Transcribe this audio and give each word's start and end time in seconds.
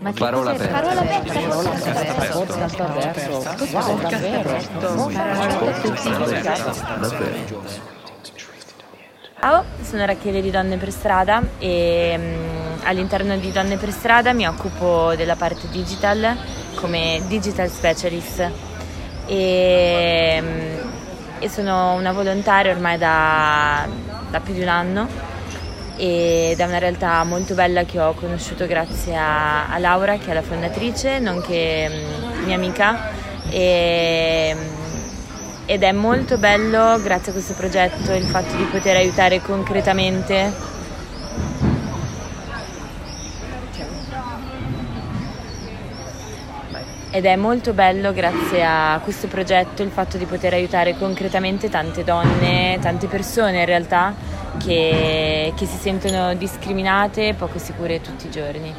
Ma 0.00 0.12
che 0.12 0.18
Parola 0.18 0.50
aperta. 0.50 0.80
Parola 0.80 1.00
aperta. 1.00 1.32
Parola 1.32 3.12
Ciao, 9.38 9.64
sono 9.82 10.04
Rachele 10.04 10.40
di 10.40 10.50
Donne 10.50 10.76
per 10.76 10.90
Strada 10.90 11.42
e 11.58 12.14
mm, 12.16 12.80
all'interno 12.84 13.36
di 13.36 13.52
Donne 13.52 13.76
per 13.76 13.90
Strada 13.90 14.32
mi 14.32 14.46
occupo 14.46 15.14
della 15.14 15.36
parte 15.36 15.68
digital 15.70 16.36
come 16.76 17.20
digital 17.26 17.68
specialist. 17.68 18.50
E, 19.26 20.38
mm, 20.40 20.90
e 21.38 21.48
sono 21.48 21.94
una 21.94 22.12
volontaria 22.12 22.72
ormai 22.72 22.98
da, 22.98 23.86
da 24.30 24.40
più 24.40 24.54
di 24.54 24.62
un 24.62 24.68
anno 24.68 25.31
ed 26.04 26.58
è 26.58 26.64
una 26.64 26.78
realtà 26.78 27.22
molto 27.22 27.54
bella 27.54 27.84
che 27.84 28.00
ho 28.00 28.12
conosciuto 28.14 28.66
grazie 28.66 29.16
a, 29.16 29.68
a 29.68 29.78
Laura 29.78 30.16
che 30.18 30.32
è 30.32 30.34
la 30.34 30.42
fondatrice, 30.42 31.20
nonché 31.20 31.88
mm, 31.88 32.44
mia 32.44 32.56
amica. 32.56 33.10
E, 33.48 34.52
mm, 34.52 35.64
ed 35.64 35.84
è 35.84 35.92
molto 35.92 36.38
bello 36.38 37.00
grazie 37.00 37.30
a 37.30 37.32
questo 37.32 37.54
progetto 37.54 38.12
il 38.14 38.24
fatto 38.24 38.56
di 38.56 38.64
poter 38.64 38.96
aiutare 38.96 39.40
concretamente. 39.42 40.70
Ed 47.10 47.24
è 47.26 47.36
molto 47.36 47.74
bello 47.74 48.12
grazie 48.12 48.64
a 48.64 48.98
questo 49.04 49.28
progetto 49.28 49.84
il 49.84 49.90
fatto 49.90 50.16
di 50.16 50.24
poter 50.24 50.54
aiutare 50.54 50.96
concretamente 50.96 51.68
tante 51.68 52.02
donne, 52.02 52.78
tante 52.80 53.06
persone 53.06 53.60
in 53.60 53.66
realtà 53.66 54.31
che, 54.58 55.52
che 55.56 55.66
si 55.66 55.76
sentono 55.76 56.34
discriminate 56.34 57.28
e 57.28 57.34
poco 57.34 57.58
sicure 57.58 58.00
tutti 58.00 58.26
i 58.26 58.30
giorni. 58.30 58.74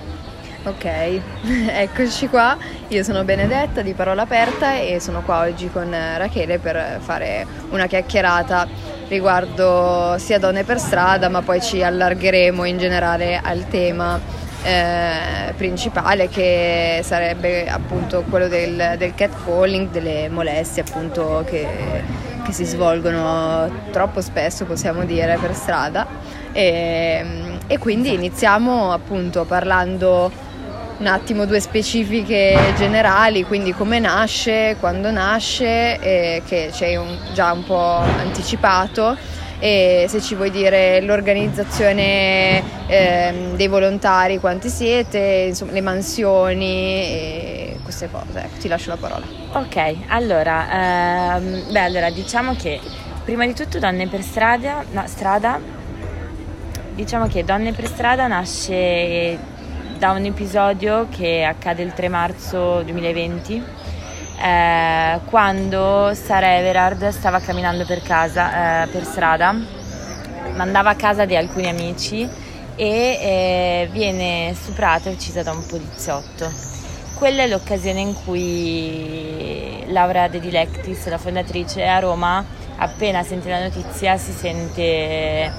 Ok, 0.66 0.86
eccoci 1.44 2.30
qua. 2.30 2.58
Io 2.88 3.04
sono 3.04 3.24
Benedetta 3.24 3.82
di 3.82 3.94
Parola 3.94 4.22
Aperta 4.22 4.80
e 4.80 5.00
sono 5.02 5.22
qua 5.22 5.42
oggi 5.42 5.70
con 5.70 5.90
Rachele 5.92 6.58
per 6.58 7.00
fare 7.02 7.46
una 7.72 7.86
chiacchierata 7.86 8.68
riguardo 9.10 10.16
sia 10.18 10.40
donne 10.40 10.64
per 10.64 10.80
strada, 10.80 11.28
ma 11.28 11.42
poi 11.42 11.62
ci 11.62 11.84
allargheremo 11.84 12.64
in 12.64 12.78
generale 12.78 13.40
al 13.44 13.68
tema 13.68 14.18
eh, 14.64 15.54
principale 15.58 16.30
che 16.30 17.02
sarebbe 17.04 17.68
appunto 17.68 18.24
quello 18.30 18.48
del, 18.48 18.96
del 18.98 19.14
catcalling, 19.14 19.90
delle 19.90 20.30
molestie 20.30 20.84
appunto 20.88 21.44
che, 21.46 21.68
che 22.44 22.52
si 22.52 22.66
svolgono 22.66 23.70
troppo 23.92 24.22
spesso 24.22 24.66
possiamo 24.66 25.06
dire 25.06 25.38
per 25.40 25.54
strada. 25.56 26.06
E, 26.52 27.26
e 27.66 27.78
quindi 27.80 28.14
iniziamo 28.14 28.92
appunto 28.92 29.46
parlando 29.46 30.32
un 31.00 31.08
attimo 31.08 31.46
due 31.46 31.60
specifiche 31.60 32.56
generali, 32.78 33.44
quindi 33.44 33.74
come 33.74 34.00
nasce, 34.00 34.78
quando 34.80 35.12
nasce, 35.12 36.00
eh, 36.00 36.42
che 36.46 36.70
ci 36.72 36.84
hai 36.84 37.00
già 37.34 37.52
un 37.52 37.64
po' 37.64 37.98
anticipato. 37.98 39.18
E 39.60 40.08
se 40.10 40.22
ci 40.22 40.36
vuoi 40.36 40.52
dire 40.52 41.00
l'organizzazione 41.02 42.62
ehm, 42.86 43.56
dei 43.56 43.68
volontari, 43.68 44.38
quanti 44.38 44.68
siete, 44.68 45.46
insomma 45.48 45.72
le 45.72 45.82
mansioni 45.82 46.66
e 46.66 47.73
queste 47.94 48.10
cose. 48.10 48.40
Ecco, 48.40 48.58
ti 48.60 48.68
lascio 48.68 48.90
la 48.90 48.98
parola. 48.98 49.26
Ok, 49.54 49.96
allora, 50.08 51.36
ehm, 51.36 51.72
beh, 51.72 51.80
allora 51.80 52.10
diciamo 52.10 52.56
che 52.56 52.80
prima 53.24 53.46
di 53.46 53.54
tutto 53.54 53.80
Donne 53.80 54.08
per 54.08 54.24
strada, 54.24 54.84
no, 54.92 55.04
strada, 55.06 55.60
diciamo 56.94 57.28
che 57.28 57.44
Donne 57.44 57.72
per 57.72 57.86
strada 57.86 58.28
nasce 58.28 59.38
da 59.98 60.12
un 60.12 60.26
episodio 60.26 61.08
che 61.10 61.44
accade 61.44 61.84
il 61.84 61.94
3 61.94 62.10
marzo 62.10 62.82
2020, 62.82 63.64
eh, 64.42 65.20
quando 65.26 66.12
Sara 66.14 66.58
Everard 66.58 67.08
stava 67.10 67.40
camminando 67.40 67.86
per 67.86 68.02
casa, 68.02 68.84
eh, 68.84 68.88
per 68.88 69.06
strada, 69.06 69.56
mandava 70.56 70.90
a 70.90 70.96
casa 70.96 71.26
di 71.26 71.36
alcuni 71.36 71.70
amici 71.70 72.28
e 72.76 72.88
eh, 72.88 73.90
viene 73.92 74.54
stuprata 74.56 75.10
e 75.10 75.14
uccisa 75.14 75.44
da 75.44 75.52
un 75.52 75.64
poliziotto. 75.66 76.73
Quella 77.16 77.44
è 77.44 77.48
l'occasione 77.48 78.02
in 78.02 78.14
cui 78.26 79.84
Laura 79.88 80.28
De 80.28 80.40
Dilectis, 80.40 81.08
la 81.08 81.18
fondatrice 81.18 81.88
a 81.88 82.00
Roma, 82.00 82.44
appena 82.78 83.24
sente 83.24 83.50
la 83.50 83.62
notizia 83.62 84.18
si 84.18 84.32
sente 84.32 85.52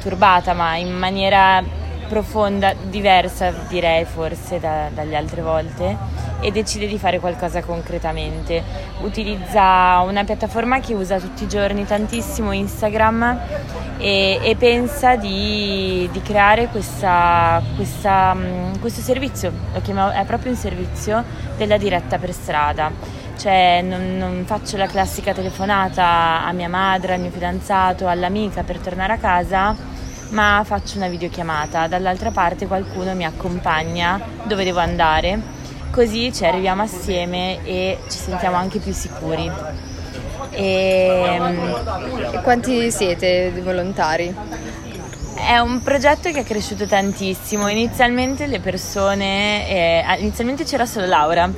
turbata, 0.00 0.54
ma 0.54 0.76
in 0.76 0.92
maniera 0.92 1.62
profonda, 2.06 2.74
diversa 2.88 3.52
direi 3.68 4.04
forse 4.04 4.58
da- 4.58 4.88
dalle 4.92 5.16
altre 5.16 5.42
volte 5.42 5.96
e 6.40 6.50
decide 6.50 6.86
di 6.86 6.98
fare 6.98 7.18
qualcosa 7.18 7.62
concretamente. 7.62 8.62
Utilizza 9.00 10.00
una 10.06 10.24
piattaforma 10.24 10.80
che 10.80 10.94
usa 10.94 11.18
tutti 11.18 11.44
i 11.44 11.48
giorni 11.48 11.84
tantissimo, 11.84 12.52
Instagram, 12.52 13.40
e, 13.98 14.38
e 14.42 14.56
pensa 14.56 15.16
di, 15.16 16.08
di 16.12 16.22
creare 16.22 16.68
questa, 16.68 17.62
questa, 17.74 18.34
mh, 18.34 18.80
questo 18.80 19.00
servizio, 19.00 19.52
lo 19.72 19.80
chiamo, 19.80 20.10
è 20.10 20.24
proprio 20.24 20.52
un 20.52 20.58
servizio 20.58 21.24
della 21.56 21.78
diretta 21.78 22.18
per 22.18 22.32
strada. 22.32 23.24
Cioè 23.36 23.82
non, 23.82 24.16
non 24.16 24.44
faccio 24.46 24.76
la 24.78 24.86
classica 24.86 25.34
telefonata 25.34 26.44
a 26.44 26.52
mia 26.52 26.68
madre, 26.68 27.14
al 27.14 27.20
mio 27.20 27.30
fidanzato, 27.30 28.08
all'amica 28.08 28.62
per 28.62 28.78
tornare 28.78 29.12
a 29.14 29.18
casa, 29.18 29.76
ma 30.30 30.62
faccio 30.64 30.96
una 30.96 31.08
videochiamata. 31.08 31.86
Dall'altra 31.86 32.30
parte 32.30 32.66
qualcuno 32.66 33.14
mi 33.14 33.24
accompagna 33.24 34.20
dove 34.44 34.64
devo 34.64 34.80
andare, 34.80 35.40
così 35.90 36.32
ci 36.32 36.44
arriviamo 36.44 36.82
assieme 36.82 37.64
e 37.64 37.98
ci 38.08 38.18
sentiamo 38.18 38.56
anche 38.56 38.78
più 38.78 38.92
sicuri. 38.92 39.50
E, 40.50 41.40
E 42.32 42.40
quanti 42.42 42.90
siete 42.90 43.52
di 43.52 43.60
volontari? 43.60 44.34
è 45.36 45.58
un 45.58 45.82
progetto 45.82 46.30
che 46.32 46.40
è 46.40 46.44
cresciuto 46.44 46.86
tantissimo. 46.86 47.68
Inizialmente 47.68 48.46
le 48.46 48.58
persone, 48.58 49.68
eh, 49.68 50.04
inizialmente 50.18 50.64
c'era 50.64 50.86
solo 50.86 51.06
Laura, 51.06 51.48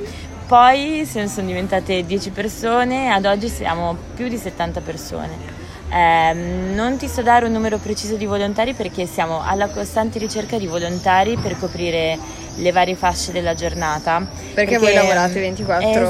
poi 0.45 1.05
sono 1.05 1.47
diventate 1.47 2.05
10 2.05 2.29
persone 2.31 3.05
e 3.05 3.07
ad 3.07 3.25
oggi 3.25 3.47
siamo 3.47 3.95
più 4.15 4.27
di 4.27 4.37
70 4.37 4.81
persone. 4.81 5.58
Ehm, 5.91 6.75
non 6.75 6.97
ti 6.97 7.07
so 7.07 7.21
dare 7.23 7.45
un 7.45 7.51
numero 7.51 7.77
preciso 7.77 8.15
di 8.15 8.25
volontari 8.25 8.73
perché 8.73 9.05
siamo 9.05 9.41
alla 9.43 9.67
costante 9.69 10.19
ricerca 10.19 10.57
di 10.57 10.67
volontari 10.67 11.35
per 11.37 11.57
coprire 11.57 12.17
le 12.55 12.71
varie 12.71 12.95
fasce 12.95 13.31
della 13.31 13.55
giornata. 13.55 14.25
Perché 14.53 14.77
voi 14.77 14.93
lavorate 14.93 15.39
24 15.39 15.87
ore. 15.89 16.09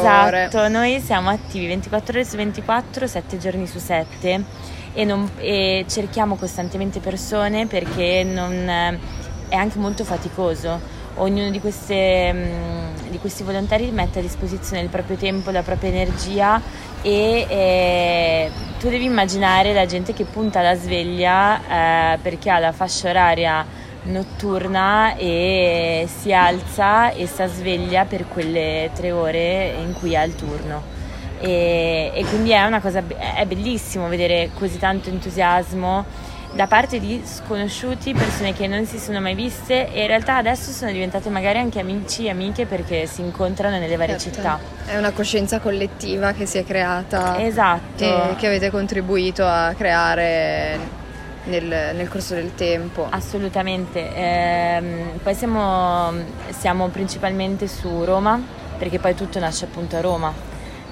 Esatto, 0.49 0.67
noi 0.67 0.99
siamo 0.99 1.29
attivi 1.29 1.67
24 1.67 2.13
ore 2.13 2.25
su 2.25 2.35
24, 2.35 3.07
7 3.07 3.37
giorni 3.37 3.67
su 3.67 3.79
7 3.79 4.43
e, 4.93 5.05
non- 5.05 5.29
e 5.37 5.85
cerchiamo 5.87 6.35
costantemente 6.35 6.99
persone 6.99 7.67
perché 7.67 8.23
non- 8.23 8.99
è 9.47 9.55
anche 9.55 9.77
molto 9.79 10.03
faticoso. 10.03 10.97
Ognuno 11.15 11.49
di, 11.49 11.59
queste, 11.59 12.31
mm, 12.33 13.09
di 13.09 13.17
questi 13.19 13.43
volontari 13.43 13.91
mette 13.91 14.19
a 14.19 14.21
disposizione 14.21 14.81
il 14.81 14.89
proprio 14.89 15.17
tempo, 15.17 15.51
la 15.51 15.63
propria 15.63 15.89
energia 15.89 16.61
e 17.01 17.45
eh, 17.49 18.51
tu 18.79 18.89
devi 18.89 19.05
immaginare 19.05 19.73
la 19.73 19.85
gente 19.85 20.13
che 20.13 20.25
punta 20.25 20.61
la 20.61 20.75
sveglia 20.75 22.13
eh, 22.13 22.17
perché 22.21 22.49
ha 22.49 22.59
la 22.59 22.71
fascia 22.71 23.09
oraria 23.09 23.65
notturna 24.03 25.15
e 25.15 26.07
si 26.07 26.33
alza 26.33 27.11
e 27.11 27.27
sta 27.27 27.47
sveglia 27.47 28.05
per 28.05 28.27
quelle 28.27 28.89
tre 28.93 29.11
ore 29.11 29.75
in 29.79 29.93
cui 29.93 30.15
ha 30.15 30.23
il 30.23 30.35
turno. 30.35 30.97
E, 31.41 32.11
e 32.13 32.25
quindi 32.25 32.51
è 32.51 32.65
una 32.65 32.81
cosa, 32.81 33.01
è 33.35 33.45
bellissimo 33.45 34.07
vedere 34.07 34.49
così 34.57 34.77
tanto 34.77 35.09
entusiasmo 35.09 36.05
da 36.51 36.65
parte 36.67 36.99
di 36.99 37.21
sconosciuti, 37.23 38.13
persone 38.13 38.53
che 38.53 38.65
non 38.67 38.85
si 38.85 38.97
sono 38.97 39.21
mai 39.21 39.35
viste 39.35 39.91
e 39.93 40.01
in 40.01 40.07
realtà 40.07 40.37
adesso 40.37 40.71
sono 40.71 40.91
diventate 40.91 41.29
magari 41.29 41.59
anche 41.59 41.79
amici 41.79 42.25
e 42.25 42.29
amiche 42.31 42.65
perché 42.65 43.05
si 43.05 43.21
incontrano 43.21 43.77
nelle 43.77 43.95
varie 43.95 44.17
Certo. 44.17 44.35
città. 44.37 44.59
È 44.85 44.97
una 44.97 45.11
coscienza 45.11 45.59
collettiva 45.59 46.31
che 46.33 46.45
si 46.45 46.57
è 46.57 46.65
creata 46.65 47.39
Esatto. 47.39 48.03
e 48.03 48.35
che 48.37 48.47
avete 48.47 48.71
contribuito 48.71 49.45
a 49.45 49.73
creare 49.77 50.77
nel, 51.45 51.63
nel 51.95 52.07
corso 52.09 52.33
del 52.33 52.53
tempo. 52.55 53.05
Assolutamente, 53.09 54.13
Ehm, 54.15 55.19
poi 55.21 55.35
siamo, 55.35 56.11
siamo 56.49 56.87
principalmente 56.87 57.67
su 57.67 58.03
Roma, 58.03 58.41
perché 58.77 58.97
poi 58.99 59.13
tutto 59.13 59.39
nasce 59.39 59.65
appunto 59.65 59.95
a 59.97 60.01
Roma, 60.01 60.33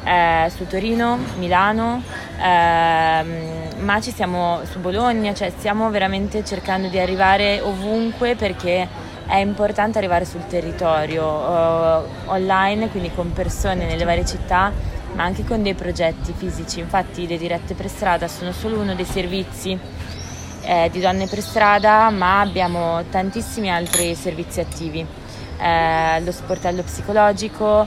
Eh, 0.07 0.49
su 0.55 0.65
Torino, 0.65 1.17
Milano, 1.37 2.01
ehm, 2.41 3.79
ma 3.79 3.99
ci 3.99 4.11
siamo 4.13 4.61
su 4.63 4.79
Bologna, 4.79 5.33
cioè 5.33 5.49
stiamo 5.49 5.89
veramente 5.89 6.45
cercando 6.45 6.87
di 6.87 6.97
arrivare 6.97 7.59
ovunque 7.59 8.35
perché 8.35 8.87
è 9.25 9.35
importante 9.35 9.97
arrivare 9.97 10.23
sul 10.23 10.45
territorio 10.47 11.25
eh, 11.25 12.03
online, 12.27 12.87
quindi 12.89 13.11
con 13.13 13.33
persone 13.33 13.85
nelle 13.85 14.05
varie 14.05 14.25
città, 14.25 14.71
ma 15.11 15.23
anche 15.25 15.43
con 15.43 15.61
dei 15.61 15.73
progetti 15.73 16.33
fisici. 16.33 16.79
Infatti 16.79 17.27
le 17.27 17.37
dirette 17.37 17.73
per 17.73 17.89
strada 17.89 18.29
sono 18.29 18.53
solo 18.53 18.79
uno 18.79 18.95
dei 18.95 19.03
servizi 19.03 19.77
eh, 20.61 20.89
di 20.89 21.01
donne 21.01 21.27
per 21.27 21.41
strada, 21.41 22.09
ma 22.11 22.39
abbiamo 22.39 23.03
tantissimi 23.09 23.69
altri 23.69 24.15
servizi 24.15 24.61
attivi. 24.61 25.05
eh, 25.59 26.21
lo 26.21 26.31
sportello 26.31 26.83
psicologico. 26.83 27.85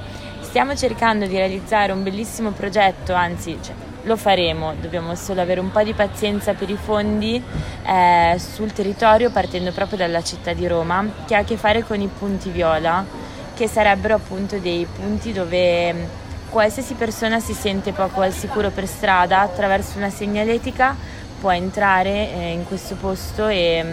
Stiamo 0.50 0.74
cercando 0.74 1.26
di 1.26 1.36
realizzare 1.36 1.92
un 1.92 2.02
bellissimo 2.02 2.50
progetto, 2.50 3.12
anzi 3.12 3.56
cioè, 3.62 3.72
lo 4.02 4.16
faremo, 4.16 4.74
dobbiamo 4.80 5.14
solo 5.14 5.40
avere 5.40 5.60
un 5.60 5.70
po' 5.70 5.84
di 5.84 5.92
pazienza 5.92 6.54
per 6.54 6.68
i 6.68 6.76
fondi 6.76 7.40
eh, 7.86 8.36
sul 8.36 8.72
territorio 8.72 9.30
partendo 9.30 9.70
proprio 9.70 9.98
dalla 9.98 10.24
città 10.24 10.52
di 10.52 10.66
Roma 10.66 11.08
che 11.24 11.36
ha 11.36 11.38
a 11.38 11.44
che 11.44 11.56
fare 11.56 11.84
con 11.84 12.00
i 12.00 12.08
punti 12.08 12.50
viola 12.50 13.06
che 13.54 13.68
sarebbero 13.68 14.16
appunto 14.16 14.58
dei 14.58 14.84
punti 14.92 15.32
dove 15.32 16.08
qualsiasi 16.48 16.94
persona 16.94 17.38
si 17.38 17.52
sente 17.52 17.92
poco 17.92 18.20
al 18.20 18.32
sicuro 18.32 18.70
per 18.70 18.88
strada 18.88 19.42
attraverso 19.42 19.98
una 19.98 20.10
segnaletica 20.10 20.96
può 21.38 21.52
entrare 21.52 22.32
eh, 22.32 22.50
in 22.54 22.66
questo 22.66 22.96
posto 22.96 23.46
e 23.46 23.84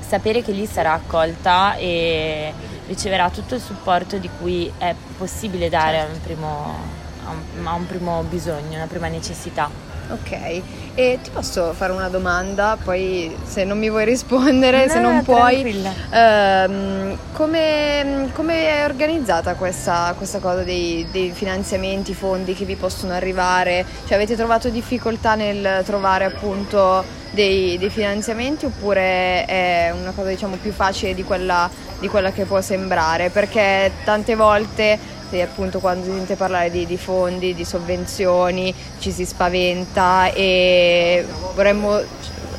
sapere 0.00 0.42
che 0.42 0.50
lì 0.50 0.66
sarà 0.66 0.94
accolta 0.94 1.76
e 1.76 2.52
riceverà 2.86 3.30
tutto 3.30 3.54
il 3.54 3.60
supporto 3.60 4.18
di 4.18 4.28
cui 4.38 4.70
è 4.78 4.94
possibile 5.16 5.68
dare 5.68 5.98
certo. 5.98 6.10
a, 6.10 6.14
un 6.14 6.20
primo, 6.20 6.76
a, 7.24 7.30
un, 7.30 7.66
a 7.66 7.72
un 7.74 7.86
primo 7.86 8.22
bisogno, 8.22 8.76
una 8.76 8.86
prima 8.86 9.08
necessità. 9.08 9.93
Ok, 10.10 10.62
e 10.94 11.18
ti 11.22 11.30
posso 11.30 11.72
fare 11.72 11.90
una 11.90 12.08
domanda, 12.08 12.76
poi 12.82 13.34
se 13.42 13.64
non 13.64 13.78
mi 13.78 13.88
vuoi 13.88 14.04
rispondere, 14.04 14.84
no, 14.84 14.92
se 14.92 15.00
non 15.00 15.22
puoi, 15.22 15.82
ehm, 16.10 17.18
come, 17.32 18.28
come, 18.34 18.68
è 18.68 18.84
organizzata 18.84 19.54
questa, 19.54 20.14
questa 20.16 20.40
cosa 20.40 20.62
dei, 20.62 21.06
dei, 21.10 21.30
finanziamenti, 21.30 22.12
fondi 22.12 22.54
che 22.54 22.66
vi 22.66 22.76
possono 22.76 23.14
arrivare? 23.14 23.84
Cioè 24.04 24.14
avete 24.14 24.36
trovato 24.36 24.68
difficoltà 24.68 25.34
nel 25.34 25.82
trovare 25.84 26.24
appunto 26.24 27.02
dei, 27.30 27.78
dei 27.78 27.90
finanziamenti 27.90 28.66
oppure 28.66 29.46
è 29.46 29.92
una 29.98 30.12
cosa 30.12 30.28
diciamo 30.28 30.56
più 30.56 30.72
facile 30.72 31.14
di 31.14 31.24
quella, 31.24 31.68
di 31.98 32.08
quella 32.08 32.30
che 32.30 32.44
può 32.44 32.60
sembrare? 32.60 33.30
Perché 33.30 33.90
tante 34.04 34.36
volte 34.36 34.98
e 35.38 35.42
appunto 35.42 35.80
quando 35.80 36.04
si 36.04 36.10
sente 36.10 36.36
parlare 36.36 36.70
di, 36.70 36.86
di, 36.86 36.96
fondi, 36.96 37.54
di 37.54 37.64
sovvenzioni 37.64 38.74
ci 38.98 39.10
si 39.10 39.24
spaventa 39.24 40.30
e 40.32 41.24
vorremmo 41.54 42.00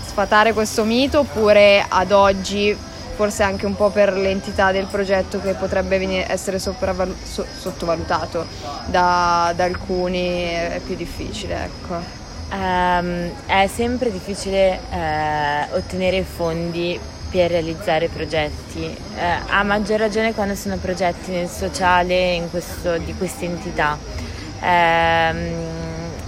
sfatare 0.06 0.54
questo 0.54 0.84
mito 0.84 1.20
oppure 1.20 1.86
ad 1.88 2.12
oggi 2.12 2.76
forse 3.16 3.44
anche 3.44 3.66
un 3.66 3.76
po' 3.76 3.90
per 3.90 4.14
l'entità 4.14 4.72
del 4.72 4.86
progetto 4.86 5.42
che 5.42 5.54
potrebbe 5.54 5.98
venire, 5.98 6.30
essere 6.30 6.60
sopravval- 6.60 7.16
so- 7.24 7.46
sottovalutato 7.58 8.46
da, 8.86 9.54
da, 9.56 9.64
alcuni 9.64 10.44
è 10.44 10.82
più 10.86 10.96
difficile 10.96 11.64
ecco. 11.64 12.24
Um, 12.52 13.32
è 13.48 13.68
sempre 13.68 14.12
difficile 14.12 14.80
uh, 14.92 15.76
ottenere 15.76 16.24
fondi 16.24 17.00
per 17.36 17.52
realizzare 17.52 18.08
progetti, 18.08 18.86
eh, 18.86 19.40
a 19.50 19.62
maggior 19.64 20.00
ragione 20.00 20.34
quando 20.34 20.56
sono 20.56 20.78
progetti 20.78 21.32
nel 21.32 21.50
sociale 21.50 22.48
questo, 22.50 22.98
di 22.98 23.14
queste 23.14 23.44
entità. 23.44 23.98
Eh, 24.62 25.34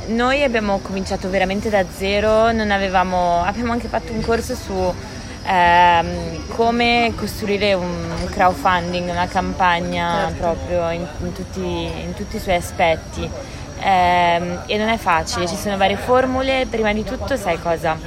noi 0.08 0.44
abbiamo 0.44 0.80
cominciato 0.80 1.30
veramente 1.30 1.70
da 1.70 1.86
zero, 1.96 2.48
avevamo, 2.48 3.42
abbiamo 3.42 3.72
anche 3.72 3.88
fatto 3.88 4.12
un 4.12 4.20
corso 4.20 4.54
su 4.54 4.94
ehm, 5.46 6.48
come 6.50 7.14
costruire 7.16 7.74
un 7.74 8.28
crowdfunding, 8.30 9.10
una 9.10 9.28
campagna 9.28 10.26
certo. 10.28 10.42
proprio 10.42 10.90
in, 10.90 11.08
in, 11.22 11.32
tutti, 11.32 11.62
in 11.62 12.14
tutti 12.16 12.36
i 12.36 12.40
suoi 12.40 12.56
aspetti 12.56 13.30
ehm, 13.80 14.64
e 14.66 14.78
non 14.78 14.88
è 14.90 14.98
facile, 14.98 15.48
ci 15.48 15.56
sono 15.56 15.78
varie 15.78 15.98
formule, 15.98 16.66
prima 16.70 16.94
di 16.94 17.04
tutto 17.04 17.36
sai 17.36 17.60
cosa? 17.60 17.98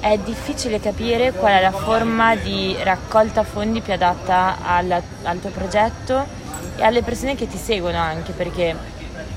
È 0.00 0.18
difficile 0.18 0.80
capire 0.80 1.32
qual 1.32 1.52
è 1.52 1.60
la 1.60 1.72
forma 1.72 2.34
di 2.36 2.76
raccolta 2.82 3.42
fondi 3.42 3.80
più 3.80 3.92
adatta 3.92 4.58
alla, 4.64 5.00
al 5.22 5.40
tuo 5.40 5.50
progetto 5.50 6.24
e 6.76 6.82
alle 6.82 7.02
persone 7.02 7.34
che 7.34 7.46
ti 7.46 7.56
seguono 7.56 7.98
anche 7.98 8.32
perché 8.32 8.76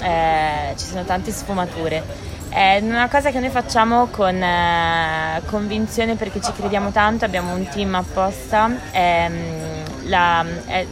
eh, 0.01 0.73
ci 0.75 0.85
sono 0.85 1.03
tante 1.03 1.31
sfumature. 1.31 2.03
È 2.49 2.79
una 2.81 3.09
cosa 3.09 3.31
che 3.31 3.39
noi 3.39 3.49
facciamo 3.49 4.07
con 4.07 4.41
eh, 4.41 5.41
convinzione 5.45 6.15
perché 6.15 6.39
ci 6.41 6.53
crediamo 6.53 6.91
tanto, 6.91 7.25
abbiamo 7.25 7.53
un 7.53 7.67
team 7.67 7.95
apposta. 7.95 8.69
Ehm, 8.91 9.83
la, 10.03 10.45
è, 10.65 10.85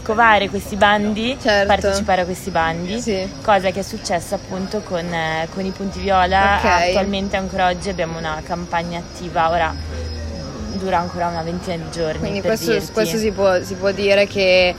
scovare 0.00 0.48
questi 0.48 0.76
bandi, 0.76 1.36
certo. 1.40 1.66
partecipare 1.66 2.22
a 2.22 2.24
questi 2.24 2.50
bandi, 2.50 3.00
sì. 3.00 3.28
cosa 3.42 3.70
che 3.70 3.80
è 3.80 3.82
successa 3.82 4.36
appunto 4.36 4.80
con, 4.80 5.04
eh, 5.12 5.48
con 5.52 5.64
i 5.64 5.70
punti 5.70 6.00
viola. 6.00 6.58
Okay. 6.58 6.88
Attualmente 6.90 7.36
ancora 7.36 7.68
oggi 7.68 7.88
abbiamo 7.88 8.18
una 8.18 8.40
campagna 8.44 8.98
attiva, 8.98 9.50
ora 9.50 9.74
dura 10.78 10.98
ancora 10.98 11.28
una 11.28 11.42
ventina 11.42 11.76
di 11.76 11.90
giorni. 11.90 12.18
Quindi 12.20 12.40
questo, 12.40 12.80
questo 12.92 13.16
si, 13.18 13.30
può, 13.32 13.62
si, 13.62 13.74
può, 13.74 13.90
dire 13.90 14.26
che 14.26 14.74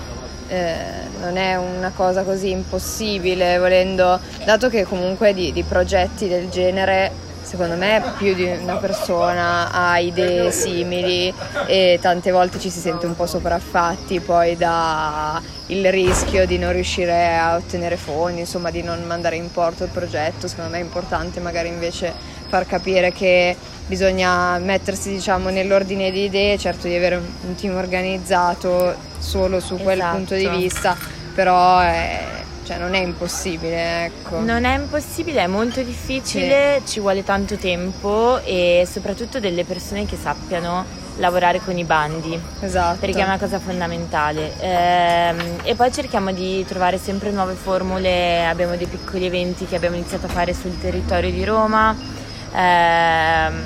eh, 0.48 0.75
non 1.19 1.38
è 1.38 1.56
una 1.57 1.92
cosa 1.94 2.24
così 2.24 2.51
impossibile, 2.51 3.60
volendo, 3.60 4.19
dato 4.45 4.69
che 4.69 4.83
comunque 4.83 5.33
di, 5.33 5.51
di 5.51 5.63
progetti 5.63 6.27
del 6.27 6.50
genere 6.50 7.27
secondo 7.50 7.75
me 7.75 8.13
più 8.19 8.36
di 8.36 8.44
una 8.44 8.75
persona 8.75 9.72
ha 9.72 9.98
idee 9.98 10.51
simili 10.51 11.34
e 11.66 11.98
tante 12.00 12.30
volte 12.30 12.60
ci 12.60 12.69
si 12.69 12.80
sente 12.80 13.07
un 13.07 13.16
po' 13.16 13.25
sopraffatti 13.25 14.19
poi 14.19 14.56
da 14.56 15.42
il 15.66 15.90
rischio 15.90 16.46
di 16.46 16.60
non 16.60 16.74
riuscire 16.74 17.36
a 17.36 17.56
ottenere 17.56 17.98
fondi, 17.98 18.42
insomma 18.42 18.69
di 18.69 18.84
non 18.84 19.01
mandare 19.04 19.36
in 19.36 19.51
porto 19.51 19.84
il 19.84 19.90
progetto, 19.90 20.48
secondo 20.48 20.69
me 20.69 20.78
è 20.78 20.81
importante 20.81 21.40
magari 21.40 21.69
invece 21.69 22.13
far 22.48 22.68
capire 22.68 23.12
che 23.12 23.56
bisogna 23.88 24.60
mettersi 24.60 25.10
diciamo 25.10 25.50
nell'ordine 25.50 26.12
di 26.12 26.25
idee, 26.25 26.56
certo 26.60 26.88
di 26.88 26.94
avere 26.94 27.16
un 27.16 27.56
team 27.56 27.75
organizzato 27.75 28.95
solo 29.18 29.60
su 29.60 29.75
quel 29.78 29.98
esatto. 29.98 30.16
punto 30.16 30.36
di 30.36 30.48
vista, 30.50 30.95
però 31.34 31.80
è 31.80 32.22
cioè 32.69 32.77
non 32.77 32.94
è 32.94 33.00
impossibile, 33.00 34.06
ecco. 34.06 34.42
Non 34.42 34.63
è 34.63 34.77
impossibile, 34.77 35.42
è 35.42 35.48
molto 35.48 35.81
difficile, 35.81 36.81
sì. 36.86 36.92
ci 36.92 37.00
vuole 37.00 37.24
tanto 37.24 37.56
tempo 37.56 38.39
e 38.44 38.88
soprattutto 38.88 39.39
delle 39.39 39.63
persone 39.63 40.06
che 40.06 40.16
sappiano 40.16 40.86
lavorare 41.18 41.62
con 41.66 41.75
i 41.80 41.83
bandi. 41.83 42.39
Esatto. 42.60 43.00
Perché 43.00 43.21
è 43.21 43.24
una 43.24 43.39
cosa 43.39 43.57
fondamentale. 43.57 44.54
Ehm, 44.60 45.62
e 45.63 45.74
poi 45.74 45.92
cerchiamo 45.92 46.31
di 46.31 46.63
trovare 46.68 47.00
sempre 47.00 47.31
nuove 47.31 47.56
formule, 47.56 48.45
abbiamo 48.45 48.75
dei 48.75 48.86
piccoli 48.86 49.25
eventi 49.25 49.66
che 49.66 49.75
abbiamo 49.75 49.95
iniziato 49.95 50.27
a 50.27 50.30
fare 50.30 50.54
sul 50.54 50.77
territorio 50.80 51.31
di 51.31 51.44
Roma. 51.44 51.98
Ehm, 52.54 53.62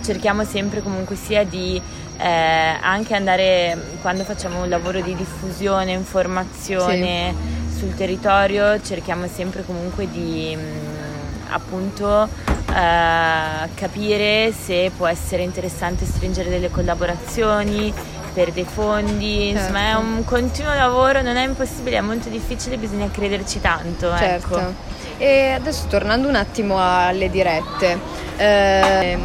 cerchiamo 0.00 0.44
sempre 0.44 0.80
comunque 0.80 1.16
sia 1.16 1.44
di 1.44 1.82
eh, 2.18 2.76
anche 2.80 3.16
andare 3.16 3.96
quando 4.00 4.22
facciamo 4.22 4.62
un 4.62 4.68
lavoro 4.68 5.00
di 5.00 5.16
diffusione, 5.16 5.90
informazione. 5.90 7.34
Sì 7.36 7.62
sul 7.76 7.94
territorio 7.94 8.80
cerchiamo 8.80 9.26
sempre 9.26 9.64
comunque 9.64 10.08
di 10.08 10.56
mm, 10.56 11.50
appunto 11.50 12.28
eh, 12.74 13.68
capire 13.74 14.52
se 14.52 14.90
può 14.96 15.06
essere 15.06 15.42
interessante 15.42 16.04
stringere 16.04 16.48
delle 16.48 16.70
collaborazioni 16.70 17.92
per 18.32 18.50
dei 18.50 18.64
fondi, 18.64 19.52
certo. 19.52 19.58
insomma 19.58 19.88
è 19.90 19.94
un 19.94 20.24
continuo 20.24 20.74
lavoro, 20.74 21.22
non 21.22 21.36
è 21.36 21.44
impossibile, 21.46 21.98
è 21.98 22.00
molto 22.00 22.28
difficile, 22.28 22.76
bisogna 22.76 23.08
crederci 23.08 23.60
tanto. 23.60 24.06
Ecco. 24.12 24.18
Certo. 24.18 24.58
Ecco. 24.58 24.72
E 25.18 25.50
adesso 25.50 25.86
tornando 25.88 26.26
un 26.26 26.34
attimo 26.34 26.76
alle 26.80 27.30
dirette, 27.30 27.96
eh, 28.36 29.16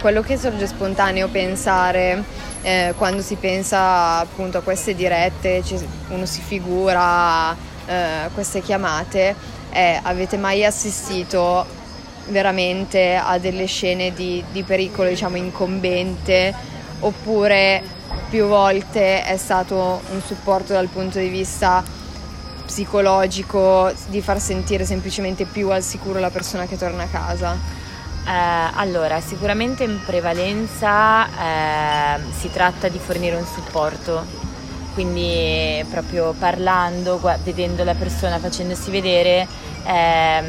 quello 0.00 0.22
che 0.22 0.36
sorge 0.36 0.66
spontaneo 0.66 1.28
pensare 1.28 2.22
eh, 2.62 2.94
quando 2.96 3.22
si 3.22 3.36
pensa 3.36 4.18
appunto 4.18 4.58
a 4.58 4.60
queste 4.62 4.94
dirette, 4.94 5.62
uno 6.08 6.26
si 6.26 6.40
figura 6.40 7.54
eh, 7.86 8.28
queste 8.34 8.60
chiamate, 8.60 9.34
è 9.70 10.00
avete 10.02 10.36
mai 10.36 10.64
assistito 10.64 11.64
veramente 12.28 13.14
a 13.14 13.38
delle 13.38 13.66
scene 13.66 14.12
di, 14.12 14.42
di 14.50 14.62
pericolo 14.64 15.08
diciamo 15.08 15.36
incombente 15.36 16.52
oppure 17.00 17.82
più 18.28 18.46
volte 18.46 19.22
è 19.22 19.36
stato 19.36 20.00
un 20.10 20.20
supporto 20.20 20.72
dal 20.72 20.88
punto 20.88 21.18
di 21.18 21.28
vista 21.28 21.84
psicologico 22.64 23.92
di 24.08 24.20
far 24.20 24.40
sentire 24.40 24.84
semplicemente 24.84 25.44
più 25.44 25.70
al 25.70 25.82
sicuro 25.82 26.18
la 26.18 26.30
persona 26.30 26.66
che 26.66 26.76
torna 26.76 27.04
a 27.04 27.06
casa? 27.06 27.56
Eh, 28.26 28.70
allora, 28.74 29.20
sicuramente 29.20 29.84
in 29.84 30.00
prevalenza 30.04 31.26
eh, 31.26 32.20
si 32.36 32.50
tratta 32.50 32.88
di 32.88 32.98
fornire 32.98 33.36
un 33.36 33.46
supporto, 33.46 34.24
quindi 34.94 35.84
proprio 35.88 36.34
parlando, 36.36 37.20
vedendo 37.44 37.84
la 37.84 37.94
persona, 37.94 38.38
facendosi 38.38 38.90
vedere, 38.90 39.46
ehm, 39.84 40.44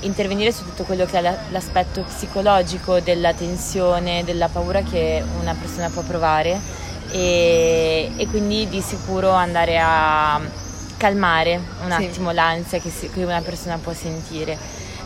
intervenire 0.00 0.52
su 0.52 0.64
tutto 0.64 0.84
quello 0.84 1.06
che 1.06 1.18
è 1.18 1.38
l'aspetto 1.50 2.02
psicologico 2.02 3.00
della 3.00 3.32
tensione, 3.32 4.22
della 4.22 4.48
paura 4.48 4.82
che 4.82 5.24
una 5.40 5.54
persona 5.58 5.88
può 5.88 6.02
provare. 6.02 6.84
E, 7.12 8.10
e 8.16 8.26
quindi 8.26 8.68
di 8.68 8.80
sicuro 8.82 9.30
andare 9.30 9.78
a 9.80 10.40
calmare 10.98 11.60
un 11.84 11.92
attimo 11.92 12.30
sì. 12.30 12.34
l'ansia 12.34 12.78
che, 12.80 12.90
si, 12.90 13.08
che 13.08 13.24
una 13.24 13.40
persona 13.40 13.78
può 13.78 13.92
sentire. 13.94 14.58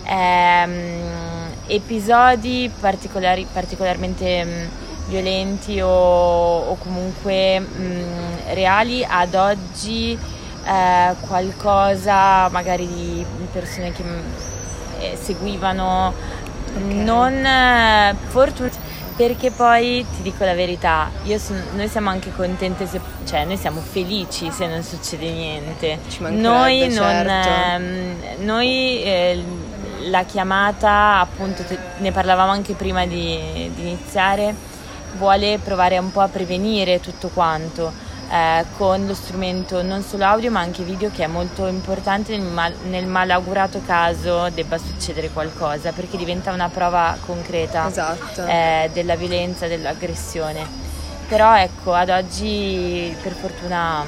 Ehm, 0.07 1.40
episodi 1.71 2.71
particolari, 2.81 3.47
particolarmente 3.51 4.45
mh, 4.45 4.49
mm, 4.49 5.09
violenti 5.09 5.81
o, 5.81 5.89
o 5.89 6.75
comunque 6.77 7.61
mh, 7.61 8.55
reali, 8.55 9.05
ad 9.05 9.35
oggi 9.35 10.19
eh, 10.65 11.15
qualcosa 11.27 12.49
magari 12.51 12.87
di 12.87 13.25
persone 13.53 13.93
che 13.93 14.03
eh, 14.99 15.17
seguivano 15.17 16.13
okay. 16.75 17.05
non 17.05 17.33
eh, 17.45 18.15
fortunatamente 18.29 18.90
perché 19.21 19.51
poi 19.51 20.07
ti 20.17 20.23
dico 20.23 20.45
la 20.47 20.55
verità, 20.55 21.11
son, 21.37 21.63
noi 21.75 21.89
siamo 21.89 22.09
anche 22.09 22.33
contente, 22.35 22.87
se, 22.87 22.99
cioè 23.27 23.45
noi 23.45 23.59
siamo 23.59 23.83
felici 23.83 24.51
se 24.51 24.67
non 24.67 24.83
succede 24.83 25.31
niente. 25.31 25.99
noi 26.31 26.89
non, 26.89 27.27
certo. 27.27 27.49
ehm, 27.51 28.15
noi 28.39 29.03
eh, 29.03 29.45
la 30.09 30.23
chiamata, 30.23 31.19
appunto, 31.19 31.63
ne 31.99 32.13
parlavamo 32.13 32.51
anche 32.51 32.73
prima 32.73 33.05
di, 33.05 33.71
di 33.75 33.83
iniziare, 33.83 34.55
vuole 35.19 35.59
provare 35.63 35.99
un 35.99 36.11
po' 36.11 36.21
a 36.21 36.29
prevenire 36.29 37.01
tutto 37.01 37.29
quanto 37.29 37.93
eh, 38.31 38.65
con 38.77 39.07
lo 39.07 39.15
strumento 39.15 39.83
non 39.83 40.03
solo 40.03 40.25
audio 40.25 40.51
ma 40.51 40.61
anche 40.61 40.85
video 40.85 41.11
che 41.11 41.25
è 41.25 41.27
molto 41.27 41.67
importante 41.67 42.37
nel, 42.37 42.47
mal- 42.47 42.77
nel 42.85 43.07
malaugurato 43.07 43.83
caso 43.85 44.49
debba 44.51 44.79
succedere 44.79 45.31
qualcosa 45.31 45.91
perché 45.91 46.17
diventa 46.17 46.53
una 46.53 46.69
prova 46.69 47.17
concreta 47.27 47.89
esatto. 47.89 48.47
eh, 48.47 48.89
della 48.93 49.17
violenza, 49.17 49.67
dell'aggressione. 49.67 50.89
Però 51.27 51.57
ecco, 51.57 51.93
ad 51.95 52.11
oggi 52.11 53.15
per 53.23 53.33
fortuna 53.33 54.05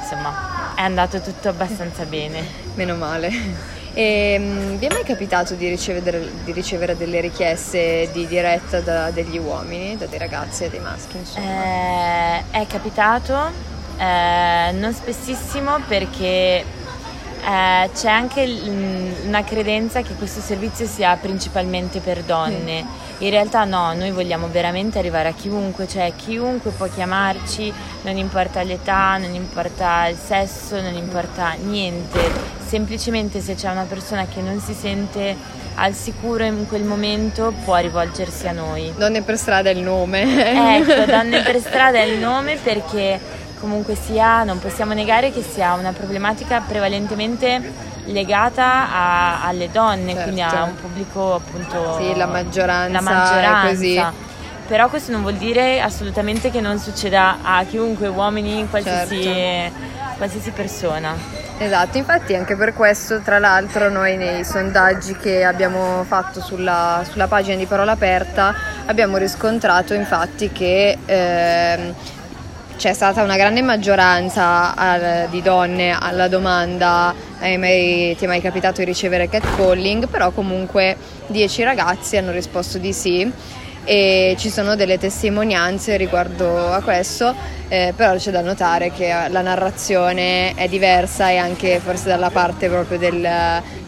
insomma 0.00 0.74
è 0.74 0.82
andato 0.82 1.20
tutto 1.20 1.48
abbastanza 1.48 2.04
bene. 2.04 2.44
Meno 2.74 2.94
male. 2.94 3.76
E, 3.98 4.36
um, 4.38 4.78
vi 4.78 4.86
è 4.86 4.92
mai 4.92 5.02
capitato 5.02 5.54
di 5.54 5.68
ricevere, 5.68 6.30
di 6.44 6.52
ricevere, 6.52 6.96
delle 6.96 7.20
richieste 7.20 8.08
di 8.12 8.28
diretta 8.28 8.80
da 8.80 9.10
degli 9.10 9.38
uomini, 9.38 9.96
da 9.96 10.06
dei 10.06 10.20
ragazzi 10.20 10.62
e 10.62 10.70
dei 10.70 10.78
maschi? 10.78 11.16
Eh, 11.34 12.44
è 12.48 12.64
capitato, 12.68 13.36
eh, 13.98 14.70
non 14.70 14.92
spessissimo 14.92 15.80
perché 15.88 16.64
eh, 16.64 17.90
c'è 17.92 18.08
anche 18.08 18.46
l- 18.46 19.14
una 19.26 19.42
credenza 19.42 20.00
che 20.02 20.14
questo 20.14 20.40
servizio 20.40 20.86
sia 20.86 21.16
principalmente 21.16 21.98
per 21.98 22.22
donne. 22.22 22.84
Mm. 22.84 23.22
In 23.22 23.30
realtà 23.30 23.64
no, 23.64 23.94
noi 23.94 24.12
vogliamo 24.12 24.46
veramente 24.46 25.00
arrivare 25.00 25.30
a 25.30 25.32
chiunque, 25.32 25.88
cioè 25.88 26.12
chiunque 26.14 26.70
può 26.70 26.86
chiamarci, 26.86 27.72
non 28.02 28.16
importa 28.16 28.62
l'età, 28.62 29.16
non 29.16 29.34
importa 29.34 30.06
il 30.06 30.16
sesso, 30.16 30.80
non 30.80 30.94
importa 30.94 31.54
niente 31.60 32.57
semplicemente 32.68 33.40
se 33.40 33.54
c'è 33.54 33.70
una 33.70 33.86
persona 33.88 34.26
che 34.26 34.42
non 34.42 34.60
si 34.60 34.74
sente 34.74 35.34
al 35.76 35.94
sicuro 35.94 36.44
in 36.44 36.66
quel 36.68 36.82
momento 36.82 37.54
può 37.64 37.76
rivolgersi 37.76 38.46
a 38.46 38.52
noi. 38.52 38.92
Donne 38.96 39.22
per 39.22 39.38
strada 39.38 39.70
è 39.70 39.72
il 39.72 39.80
nome. 39.80 40.76
ecco, 40.76 41.06
Donne 41.10 41.42
per 41.42 41.58
strada 41.60 41.98
è 41.98 42.02
il 42.02 42.18
nome 42.18 42.56
perché 42.56 43.18
comunque 43.58 43.94
sia, 43.94 44.44
non 44.44 44.58
possiamo 44.58 44.92
negare 44.92 45.32
che 45.32 45.42
sia 45.42 45.72
una 45.74 45.92
problematica 45.92 46.60
prevalentemente 46.60 47.86
legata 48.04 48.92
a, 48.92 49.44
alle 49.46 49.70
donne, 49.70 50.12
certo. 50.12 50.22
quindi 50.22 50.40
a 50.42 50.62
un 50.64 50.74
pubblico 50.74 51.34
appunto... 51.34 51.96
Sì, 51.98 52.14
la 52.16 52.26
maggioranza. 52.26 52.92
La 52.92 53.00
maggioranza. 53.00 53.68
Così. 53.68 54.26
Però 54.66 54.88
questo 54.88 55.12
non 55.12 55.22
vuol 55.22 55.36
dire 55.36 55.80
assolutamente 55.80 56.50
che 56.50 56.60
non 56.60 56.78
succeda 56.78 57.38
a 57.42 57.64
chiunque, 57.64 58.08
uomini, 58.08 58.68
qualsiasi, 58.68 59.22
certo. 59.22 59.74
qualsiasi 60.18 60.50
persona. 60.50 61.47
Esatto, 61.60 61.98
infatti 61.98 62.36
anche 62.36 62.54
per 62.54 62.72
questo 62.72 63.20
tra 63.20 63.40
l'altro 63.40 63.90
noi 63.90 64.16
nei 64.16 64.44
sondaggi 64.44 65.16
che 65.16 65.42
abbiamo 65.42 66.04
fatto 66.04 66.40
sulla, 66.40 67.04
sulla 67.10 67.26
pagina 67.26 67.56
di 67.56 67.66
Parola 67.66 67.92
Aperta 67.92 68.54
abbiamo 68.86 69.16
riscontrato 69.16 69.92
infatti 69.92 70.52
che 70.52 70.96
eh, 71.04 71.94
c'è 72.76 72.92
stata 72.92 73.24
una 73.24 73.36
grande 73.36 73.62
maggioranza 73.62 74.76
al, 74.76 75.26
di 75.30 75.42
donne 75.42 75.96
alla 75.98 76.28
domanda 76.28 77.12
mai, 77.40 78.14
ti 78.16 78.24
è 78.24 78.28
mai 78.28 78.40
capitato 78.40 78.78
di 78.78 78.84
ricevere 78.84 79.28
catcalling, 79.28 80.06
però 80.06 80.30
comunque 80.30 80.96
10 81.26 81.64
ragazzi 81.64 82.16
hanno 82.16 82.30
risposto 82.30 82.78
di 82.78 82.92
sì 82.92 83.32
e 83.88 84.34
ci 84.36 84.50
sono 84.50 84.76
delle 84.76 84.98
testimonianze 84.98 85.96
riguardo 85.96 86.70
a 86.70 86.82
questo, 86.82 87.34
eh, 87.68 87.94
però 87.96 88.16
c'è 88.16 88.30
da 88.30 88.42
notare 88.42 88.92
che 88.92 89.10
la 89.30 89.40
narrazione 89.40 90.52
è 90.54 90.68
diversa 90.68 91.30
e 91.30 91.38
anche 91.38 91.80
forse 91.82 92.08
dalla 92.08 92.28
parte 92.28 92.68
proprio 92.68 92.98
del, 92.98 93.26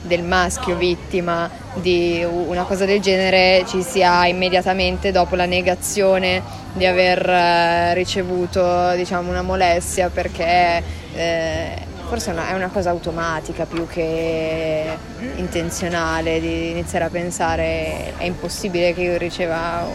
del 0.01 0.23
maschio 0.23 0.77
vittima 0.77 1.51
di 1.75 2.25
una 2.25 2.63
cosa 2.63 2.87
del 2.87 3.01
genere 3.01 3.65
ci 3.69 3.83
sia 3.83 4.27
immediatamente 4.27 5.13
dopo 5.13 5.37
la 5.37 5.45
negazione 5.45 6.43
di 6.73 6.87
aver 6.87 7.29
eh, 7.29 7.93
ricevuto 7.93 8.93
diciamo, 8.93 9.29
una 9.29 9.43
molestia 9.43 10.09
perché 10.09 10.83
eh, 11.15 11.89
forse 12.11 12.35
è 12.35 12.55
una 12.55 12.71
cosa 12.71 12.91
automatica 12.91 13.67
più 13.67 13.87
che 13.87 14.85
intenzionale 15.37 16.41
di 16.41 16.71
iniziare 16.71 17.05
a 17.05 17.09
pensare 17.09 18.15
è 18.17 18.25
impossibile 18.25 18.93
che 18.93 19.03
io 19.03 19.17
riceva 19.17 19.87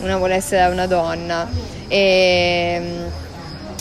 una 0.00 0.18
molestia 0.18 0.66
da 0.66 0.68
una 0.68 0.86
donna 0.86 1.48
e 1.88 3.22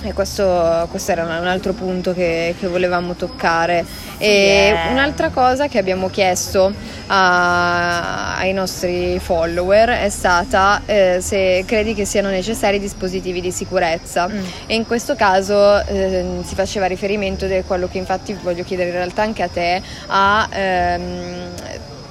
e 0.06 0.12
questo, 0.12 0.86
questo, 0.92 1.12
era 1.12 1.24
un 1.24 1.48
altro 1.48 1.72
punto 1.72 2.14
che, 2.14 2.56
che 2.60 2.68
volevamo 2.68 3.14
toccare. 3.14 3.86
E 4.18 4.74
yeah. 4.74 4.92
un'altra 4.92 5.30
cosa 5.30 5.70
che 5.70 5.78
abbiamo 5.78 6.10
chiesto 6.10 6.74
a, 7.08 8.38
ai 8.38 8.54
nostri 8.54 9.20
follower 9.20 9.90
è 9.90 10.10
stata 10.10 10.82
eh, 10.86 11.18
se 11.22 11.64
credi 11.66 11.94
che 11.94 12.06
siano 12.06 12.30
necessari 12.30 12.80
dispositivi 12.80 13.42
di 13.42 13.52
sicurezza. 13.52 14.28
Mm. 14.28 14.44
E 14.68 14.76
in 14.76 14.86
questo 14.86 15.16
caso 15.16 15.86
eh, 15.86 16.26
si 16.44 16.56
faceva 16.56 16.86
riferimento 16.86 17.46
a 17.46 17.64
quello 17.66 17.88
che 17.88 17.98
infatti 17.98 18.34
voglio 18.34 18.64
chiedere 18.64 18.90
in 18.90 18.96
realtà 18.96 19.22
anche 19.22 19.44
a 19.44 19.48
te, 19.48 19.82
a 20.08 20.48
ehm, 20.52 21.50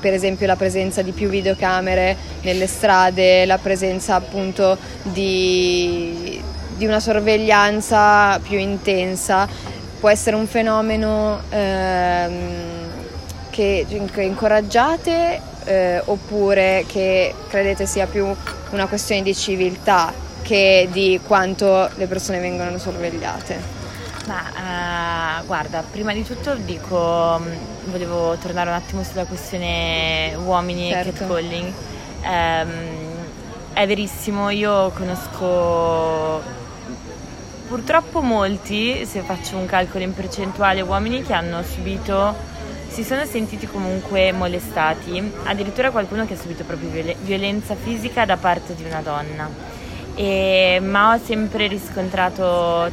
per 0.00 0.12
esempio 0.12 0.46
la 0.46 0.56
presenza 0.56 1.02
di 1.02 1.12
più 1.12 1.28
videocamere 1.28 2.16
nelle 2.42 2.66
strade, 2.66 3.46
la 3.46 3.58
presenza 3.58 4.16
appunto 4.16 4.76
di 5.02 6.50
di 6.82 6.88
una 6.88 7.00
sorveglianza 7.00 8.40
più 8.42 8.58
intensa 8.58 9.46
può 10.00 10.08
essere 10.10 10.34
un 10.34 10.48
fenomeno 10.48 11.40
ehm, 11.48 12.81
che, 13.52 13.86
che, 14.10 14.22
incoraggiate 14.22 15.40
eh, 15.64 16.02
oppure 16.06 16.84
che 16.88 17.34
credete 17.48 17.84
sia 17.86 18.06
più 18.06 18.34
una 18.70 18.86
questione 18.86 19.22
di 19.22 19.34
civiltà 19.34 20.12
che 20.40 20.88
di 20.90 21.20
quanto 21.24 21.90
le 21.96 22.06
persone 22.06 22.40
vengono 22.40 22.76
sorvegliate? 22.78 23.80
Ma 24.26 25.40
uh, 25.40 25.46
guarda, 25.46 25.84
prima 25.88 26.12
di 26.12 26.24
tutto 26.24 26.54
dico, 26.54 27.38
mm, 27.40 27.90
volevo 27.90 28.36
tornare 28.36 28.70
un 28.70 28.76
attimo 28.76 29.02
sulla 29.02 29.24
questione 29.24 30.34
uomini 30.34 30.90
certo. 30.90 31.08
e 31.08 31.12
catcalling. 31.12 31.72
Um, 32.22 32.70
è 33.72 33.86
verissimo, 33.86 34.50
io 34.50 34.90
conosco 34.90 36.60
Purtroppo 37.72 38.20
molti, 38.20 39.06
se 39.06 39.22
faccio 39.22 39.56
un 39.56 39.64
calcolo 39.64 40.04
in 40.04 40.12
percentuale, 40.12 40.82
uomini 40.82 41.22
che 41.22 41.32
hanno 41.32 41.62
subito, 41.62 42.34
si 42.92 43.04
sono 43.04 43.24
sentiti 43.24 43.66
comunque 43.66 44.32
molestati, 44.32 45.32
addirittura 45.44 45.90
qualcuno 45.90 46.26
che 46.26 46.34
ha 46.34 46.36
subito 46.36 46.62
proprio 46.62 46.90
violenza 47.22 47.74
fisica 47.74 48.26
da 48.26 48.36
parte 48.36 48.74
di 48.74 48.84
una 48.84 49.00
donna. 49.00 49.48
E, 50.14 50.78
ma 50.82 51.14
ho 51.14 51.18
sempre 51.24 51.68
riscontrato 51.68 52.90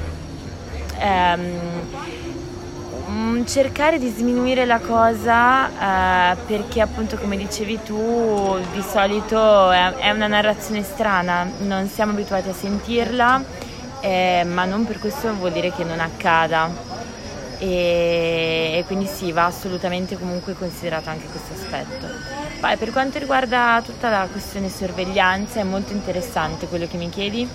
ehm, 0.99 1.83
cercare 3.45 3.99
di 3.99 4.07
sminuire 4.07 4.65
la 4.65 4.79
cosa 4.79 6.31
eh, 6.31 6.37
perché 6.47 6.79
appunto 6.79 7.17
come 7.17 7.35
dicevi 7.35 7.79
tu 7.83 8.57
di 8.71 8.81
solito 8.81 9.69
è, 9.69 9.95
è 9.95 10.11
una 10.11 10.27
narrazione 10.27 10.81
strana, 10.81 11.45
non 11.59 11.89
siamo 11.89 12.13
abituati 12.13 12.47
a 12.47 12.53
sentirla 12.53 13.43
eh, 13.99 14.45
ma 14.47 14.63
non 14.63 14.85
per 14.85 14.97
questo 14.99 15.33
vuol 15.33 15.51
dire 15.51 15.73
che 15.73 15.83
non 15.83 15.99
accada 15.99 16.98
e, 17.59 18.83
quindi 18.87 19.05
sì, 19.05 19.31
va 19.31 19.45
assolutamente 19.45 20.17
comunque 20.17 20.53
considerato 20.53 21.09
anche 21.09 21.27
questo 21.27 21.53
aspetto. 21.53 22.07
Poi 22.59 22.75
per 22.77 22.91
quanto 22.91 23.19
riguarda 23.19 23.81
tutta 23.85 24.09
la 24.09 24.27
questione 24.31 24.69
sorveglianza 24.69 25.59
è 25.59 25.63
molto 25.63 25.93
interessante 25.93 26.67
quello 26.67 26.87
che 26.87 26.97
mi 26.97 27.09
chiedi. 27.09 27.47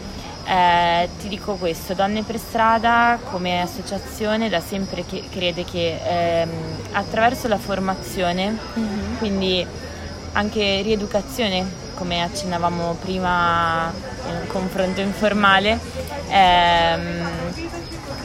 Eh, 0.47 1.09
ti 1.19 1.29
dico 1.29 1.55
questo, 1.55 1.95
Donne 1.95 2.23
per 2.23 2.39
Strada 2.39 3.19
come 3.31 3.63
associazione 3.63 4.51
da 4.51 4.61
sempre 4.61 5.05
che, 5.07 5.25
crede 5.31 5.65
che 5.65 5.99
ehm, 6.05 6.51
attraverso 6.93 7.49
la 7.49 7.57
formazione, 7.57 8.55
mm-hmm. 8.79 9.17
quindi 9.17 9.67
anche 10.33 10.83
rieducazione 10.83 11.65
come 11.95 12.23
accennavamo 12.23 12.97
prima 13.01 13.91
in 14.29 14.35
un 14.35 14.47
confronto 14.49 15.01
informale, 15.01 15.79
ehm, 16.29 17.29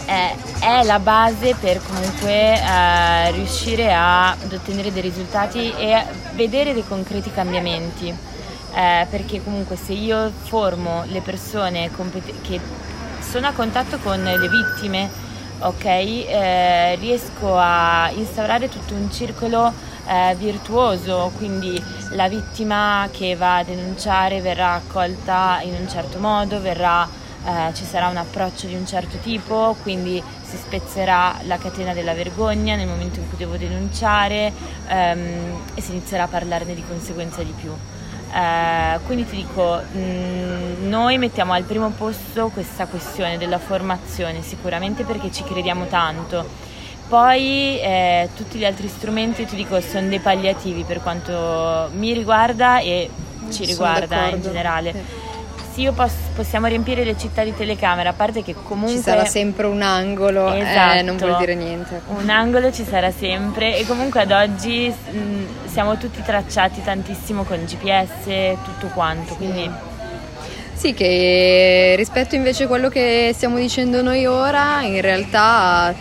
è, 0.09 0.35
è, 0.59 0.83
la 0.83 0.97
base 0.97 1.53
per 1.53 1.79
comunque 1.85 2.59
eh, 2.59 3.31
riuscire 3.31 3.93
a, 3.93 4.31
ad 4.31 4.51
ottenere 4.51 4.91
dei 4.91 5.03
risultati 5.03 5.71
e 5.77 6.03
vedere 6.33 6.73
dei 6.73 6.85
concreti 6.87 7.31
cambiamenti. 7.31 8.07
eh, 8.75 9.07
perché 9.09 9.43
comunque 9.43 9.75
se 9.75 9.93
io 9.93 10.31
formo 10.43 11.03
le 11.07 11.21
persone 11.21 11.89
compet- 11.91 12.41
che 12.41 12.59
sono 13.19 13.47
a 13.47 13.51
contatto 13.51 13.97
con 13.97 14.21
le 14.21 14.47
vittime, 14.47 15.09
ok, 15.59 15.83
eh, 15.85 16.95
riesco 16.95 17.57
a 17.57 18.09
instaurare 18.13 18.69
tutto 18.69 18.93
un 18.93 19.11
circolo 19.11 19.73
eh, 20.07 20.35
virtuoso, 20.35 21.31
quindi 21.37 21.81
la 22.11 22.27
vittima 22.27 23.07
che 23.11 23.35
va 23.35 23.57
a 23.57 23.63
denunciare 23.63 24.41
verrà 24.41 24.73
accolta 24.73 25.59
in 25.63 25.73
un 25.79 25.89
certo 25.89 26.19
modo, 26.19 26.61
verrà, 26.61 27.07
eh, 27.46 27.74
ci 27.74 27.86
sarà 27.86 28.08
un 28.08 28.17
approccio 28.17 28.67
di 28.67 28.75
un 28.75 28.86
certo 28.86 29.17
tipo, 29.17 29.75
quindi 29.81 30.22
si 30.41 30.58
spezzerà 30.58 31.36
la 31.43 31.58
catena 31.58 31.93
della 31.93 32.13
vergogna 32.13 32.75
nel 32.75 32.88
momento 32.88 33.19
in 33.19 33.29
cui 33.29 33.38
devo 33.38 33.55
denunciare 33.55 34.51
ehm, 34.88 35.62
e 35.74 35.81
si 35.81 35.91
inizierà 35.91 36.24
a 36.24 36.27
parlarne 36.27 36.74
di 36.74 36.84
conseguenza 36.86 37.41
di 37.41 37.53
più. 37.60 37.72
Eh, 38.31 39.00
quindi 39.05 39.25
ti 39.25 39.38
dico, 39.38 39.79
mh, 39.79 40.00
mm, 40.00 40.88
noi 40.89 41.17
mettiamo 41.17 41.53
al 41.53 41.63
primo 41.63 41.89
posto 41.89 42.50
questa 42.50 42.86
questione 42.88 43.38
della 43.38 43.58
formazione, 43.58 44.41
sicuramente 44.41 45.03
perché 45.03 45.31
ci 45.31 45.43
crediamo 45.43 45.86
tanto. 45.86 46.67
Poi 47.08 47.79
eh, 47.79 48.29
tutti 48.36 48.60
gli 48.60 48.65
altri 48.65 48.88
strumenti, 48.88 49.46
ti 49.46 49.55
dico, 49.55 49.79
sono 49.81 50.10
dei 50.10 50.19
palliativi 50.19 50.84
per 50.84 51.01
quanto 51.01 51.89
mi 51.93 52.13
riguarda 52.13 52.79
e 52.79 53.10
ci 53.50 53.65
riguarda 53.65 54.27
in 54.27 54.41
generale. 54.41 54.91
Sì 54.91 55.18
io 55.79 55.93
posso, 55.93 56.15
possiamo 56.36 56.67
riempire 56.67 57.03
le 57.03 57.17
città 57.17 57.43
di 57.43 57.55
telecamere, 57.55 58.09
a 58.09 58.13
parte 58.13 58.43
che 58.43 58.53
comunque... 58.53 58.98
Ci 58.98 59.01
sarà 59.01 59.25
sempre 59.25 59.65
un 59.65 59.81
angolo, 59.81 60.51
esatto, 60.53 60.98
eh, 60.98 61.01
non 61.01 61.17
vuol 61.17 61.38
dire 61.38 61.55
niente. 61.55 62.01
Un 62.07 62.29
angolo 62.29 62.71
ci 62.71 62.83
sarà 62.83 63.12
sempre 63.12 63.77
e 63.77 63.86
comunque 63.86 64.21
ad 64.21 64.31
oggi 64.31 64.89
mh, 64.89 65.67
siamo 65.67 65.98
tutti 65.98 66.21
tracciati 66.21 66.83
tantissimo 66.83 67.43
con 67.43 67.63
GPS, 67.65 68.57
tutto 68.63 68.88
quanto, 68.93 69.36
quindi... 69.36 69.69
Sì, 70.74 70.93
che 70.93 71.95
rispetto 71.98 72.36
invece 72.36 72.63
a 72.63 72.67
quello 72.67 72.88
che 72.88 73.31
stiamo 73.33 73.57
dicendo 73.57 74.01
noi 74.01 74.25
ora, 74.25 74.81
in 74.81 75.01
realtà 75.01 75.93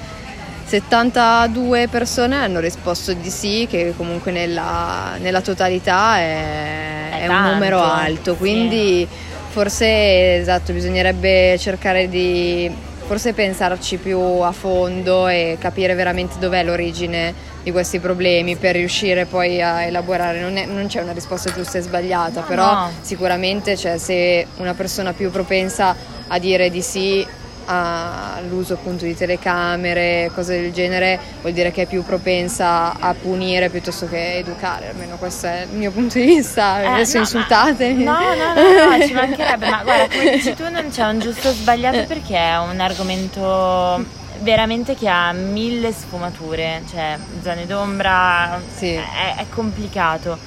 72 0.66 1.88
persone 1.88 2.36
hanno 2.36 2.60
risposto 2.60 3.12
di 3.12 3.30
sì, 3.30 3.66
che 3.68 3.92
comunque 3.96 4.30
nella, 4.30 5.16
nella 5.18 5.40
totalità 5.40 6.18
è, 6.18 7.10
è, 7.10 7.20
è 7.22 7.28
un 7.28 7.42
numero 7.42 7.80
alto, 7.80 8.34
quindi... 8.34 9.06
Sì 9.08 9.26
Forse 9.58 10.36
esatto, 10.36 10.72
bisognerebbe 10.72 11.58
cercare 11.58 12.08
di 12.08 12.72
forse 13.06 13.32
pensarci 13.32 13.96
più 13.96 14.16
a 14.16 14.52
fondo 14.52 15.26
e 15.26 15.56
capire 15.58 15.94
veramente 15.94 16.38
dov'è 16.38 16.62
l'origine 16.62 17.34
di 17.64 17.72
questi 17.72 17.98
problemi 17.98 18.54
per 18.54 18.76
riuscire 18.76 19.24
poi 19.26 19.60
a 19.60 19.82
elaborare. 19.82 20.38
Non, 20.38 20.56
è, 20.58 20.64
non 20.64 20.86
c'è 20.86 21.02
una 21.02 21.10
risposta 21.10 21.50
giusta 21.52 21.78
e 21.78 21.80
sbagliata, 21.80 22.42
però 22.42 22.72
no. 22.72 22.90
sicuramente 23.00 23.76
cioè, 23.76 23.98
se 23.98 24.46
una 24.58 24.74
persona 24.74 25.12
più 25.12 25.28
propensa 25.28 25.92
a 26.28 26.38
dire 26.38 26.70
di 26.70 26.80
sì 26.80 27.26
all'uso 27.68 28.74
appunto 28.74 29.04
di 29.04 29.14
telecamere, 29.14 30.30
cose 30.34 30.60
del 30.60 30.72
genere, 30.72 31.20
vuol 31.42 31.52
dire 31.52 31.70
che 31.70 31.82
è 31.82 31.86
più 31.86 32.02
propensa 32.02 32.98
a 32.98 33.14
punire 33.14 33.68
piuttosto 33.68 34.08
che 34.08 34.36
educare, 34.36 34.88
almeno 34.88 35.16
questo 35.16 35.46
è 35.46 35.66
il 35.70 35.76
mio 35.76 35.90
punto 35.90 36.18
di 36.18 36.24
vista, 36.24 36.80
eh, 36.80 36.86
adesso 36.86 37.16
no, 37.16 37.22
insultatemi. 37.22 38.04
No, 38.04 38.18
no, 38.18 38.54
no, 38.54 38.96
no, 38.96 39.06
ci 39.06 39.12
mancherebbe, 39.12 39.68
ma 39.68 39.82
guarda, 39.82 40.08
come 40.08 40.30
dici 40.30 40.54
tu 40.54 40.68
non 40.70 40.88
c'è 40.90 41.04
un 41.04 41.18
giusto 41.18 41.48
o 41.48 41.52
sbagliato 41.52 42.04
perché 42.06 42.36
è 42.36 42.58
un 42.58 42.80
argomento 42.80 44.04
veramente 44.40 44.94
che 44.94 45.08
ha 45.08 45.32
mille 45.32 45.92
sfumature, 45.92 46.82
cioè 46.88 47.18
zone 47.42 47.66
d'ombra, 47.66 48.60
sì. 48.74 48.94
è, 48.94 49.34
è 49.36 49.44
complicato. 49.50 50.38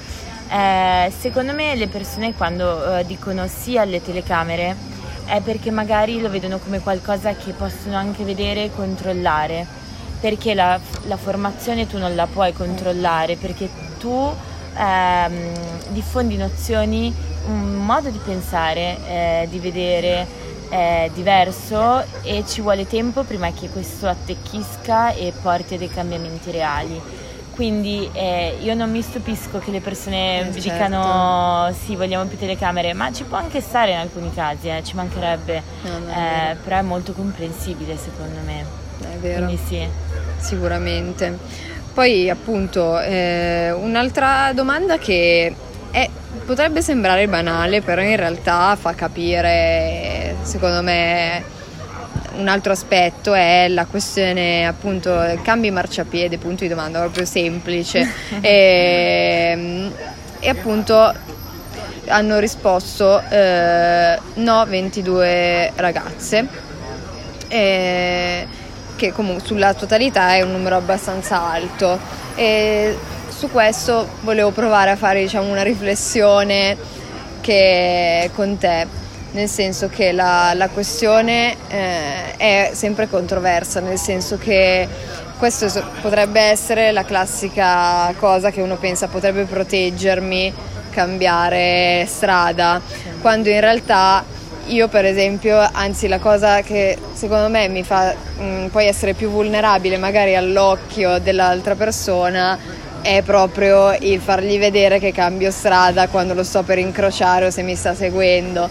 Eh, 0.50 1.12
secondo 1.18 1.54
me 1.54 1.76
le 1.76 1.88
persone 1.88 2.34
quando 2.34 2.98
eh, 2.98 3.06
dicono 3.06 3.48
sì 3.48 3.78
alle 3.78 4.02
telecamere 4.02 4.76
è 5.26 5.42
perché 5.42 5.72
magari 5.72 6.20
lo 6.20 6.30
vedono 6.30 6.58
come 6.60 6.80
qualcosa 6.80 7.34
che 7.36 7.52
possono 7.54 7.96
anche 7.96 8.24
vedere 8.24 8.66
e 8.66 8.72
controllare, 8.76 9.66
perché 10.20 10.54
la, 10.54 10.80
la 11.08 11.18
formazione 11.18 11.88
tu 11.88 11.98
non 11.98 12.16
la 12.16 12.28
puoi 12.28 12.54
controllare, 12.54 13.36
perché 13.36 13.70
tu 13.98 14.34
ehm, 14.78 15.52
diffondi 15.90 16.38
nozioni, 16.38 17.14
un 17.48 17.86
modo 17.86 18.10
di 18.10 18.20
pensare, 18.24 18.98
eh, 19.08 19.48
di 19.50 19.60
vedere 19.60 20.40
è 20.70 21.10
diverso 21.14 22.02
e 22.22 22.46
ci 22.48 22.62
vuole 22.62 22.88
tempo 22.88 23.24
prima 23.24 23.52
che 23.52 23.70
questo 23.70 24.08
attecchisca 24.08 25.12
e 25.12 25.34
porti 25.42 25.74
a 25.74 25.78
dei 25.78 25.90
cambiamenti 25.90 26.50
reali. 26.50 27.00
Quindi 27.52 28.10
eh, 28.14 28.58
io 28.62 28.74
non 28.74 28.90
mi 28.90 29.02
stupisco 29.02 29.60
che 29.60 29.72
le 29.72 29.82
persone 29.82 30.48
eh, 30.48 30.50
dicano 30.52 31.66
certo. 31.66 31.86
sì, 31.86 31.96
vogliamo 31.96 32.26
più 32.26 32.38
telecamere, 32.38 32.94
ma 32.94 33.12
ci 33.12 33.24
può 33.24 33.38
anche 33.38 33.62
stare 33.62 33.92
in 33.92 33.98
alcuni 33.98 34.34
casi, 34.34 34.70
eh, 34.70 34.82
ci 34.84 34.96
mancherebbe, 34.96 35.62
no, 35.82 35.98
no, 35.98 36.12
è 36.12 36.52
eh, 36.52 36.56
però 36.56 36.78
è 36.78 36.82
molto 36.82 37.12
comprensibile 37.14 37.98
secondo 37.98 38.40
me. 38.46 38.66
È 39.02 39.18
vero. 39.18 39.46
Quindi 39.46 39.62
sì. 39.68 39.88
Sicuramente. 40.38 41.38
Poi 41.94 42.30
appunto 42.30 43.00
eh, 43.00 43.72
un'altra 43.72 44.54
domanda 44.54 44.98
che 44.98 45.54
è, 45.92 46.10
potrebbe 46.46 46.82
sembrare 46.82 47.28
banale, 47.28 47.82
però 47.82 48.02
in 48.02 48.16
realtà 48.16 48.76
fa 48.78 48.94
capire, 48.96 50.36
secondo 50.44 50.82
me, 50.82 51.44
un 52.38 52.48
altro 52.48 52.72
aspetto 52.72 53.34
è 53.34 53.68
la 53.68 53.86
questione 53.86 54.66
appunto 54.66 55.12
cambi 55.44 55.72
marciapiede, 55.72 56.38
punto 56.38 56.64
di 56.64 56.70
domanda 56.70 57.00
proprio 57.00 57.26
semplice. 57.26 58.08
E, 58.42 59.52
ehm, 59.52 59.94
e, 60.40 60.50
appunto 60.50 61.14
hanno 62.08 62.40
risposto 62.40 63.22
eh, 63.30 64.20
no 64.36 64.66
22 64.66 65.74
ragazze 65.76 66.48
eh, 67.48 68.48
che 68.96 69.12
comunque 69.12 69.46
sulla 69.46 69.74
totalità 69.74 70.34
è 70.34 70.42
un 70.42 70.52
numero 70.52 70.78
abbastanza 70.78 71.42
alto. 71.42 72.00
E 72.36 72.98
su 73.30 73.50
questo 73.50 74.08
volevo 74.22 74.52
provare 74.52 74.92
a 74.92 74.96
fare 74.96 75.22
diciamo 75.22 75.50
una 75.50 75.64
riflessione 75.64 76.78
che 77.42 78.30
con 78.34 78.58
te 78.58 79.01
nel 79.32 79.48
senso 79.48 79.88
che 79.88 80.12
la, 80.12 80.54
la 80.54 80.70
questione 80.70 81.56
eh, 81.70 82.36
è 82.36 82.72
sempre 82.74 83.08
controversa, 83.08 83.80
nel 83.80 83.98
senso 83.98 84.38
che 84.38 84.88
questo 85.38 85.68
potrebbe 86.02 86.40
essere 86.40 86.92
la 86.92 87.04
classica 87.04 88.14
cosa 88.20 88.52
che 88.52 88.62
uno 88.62 88.76
pensa 88.76 89.08
potrebbe 89.08 89.46
proteggermi, 89.46 90.54
cambiare 90.92 92.06
strada, 92.08 92.82
quando 93.22 93.50
in 93.50 93.60
realtà 93.60 94.24
io 94.68 94.88
per 94.88 95.06
esempio, 95.06 95.60
anzi 95.60 96.08
la 96.08 96.20
cosa 96.20 96.62
che 96.62 96.98
secondo 97.14 97.50
me 97.50 97.68
mi 97.68 97.84
fa 97.84 98.14
mh, 98.14 98.44
mm, 98.44 98.66
poi 98.68 98.86
essere 98.86 99.14
più 99.14 99.30
vulnerabile 99.30 99.98
magari 99.98 100.36
all'occhio 100.36 101.20
dell'altra 101.20 101.76
persona 101.76 102.58
è 103.02 103.24
proprio 103.24 103.96
il 104.00 104.20
fargli 104.20 104.60
vedere 104.60 105.00
che 105.00 105.12
cambio 105.12 105.50
strada 105.50 106.08
quando 106.08 106.36
lo 106.36 106.44
sto 106.44 106.62
per 106.62 106.78
incrociare 106.78 107.48
o 107.48 107.50
se 107.50 107.64
mi 107.64 107.76
sta 107.76 107.96
seguendo 107.96 108.70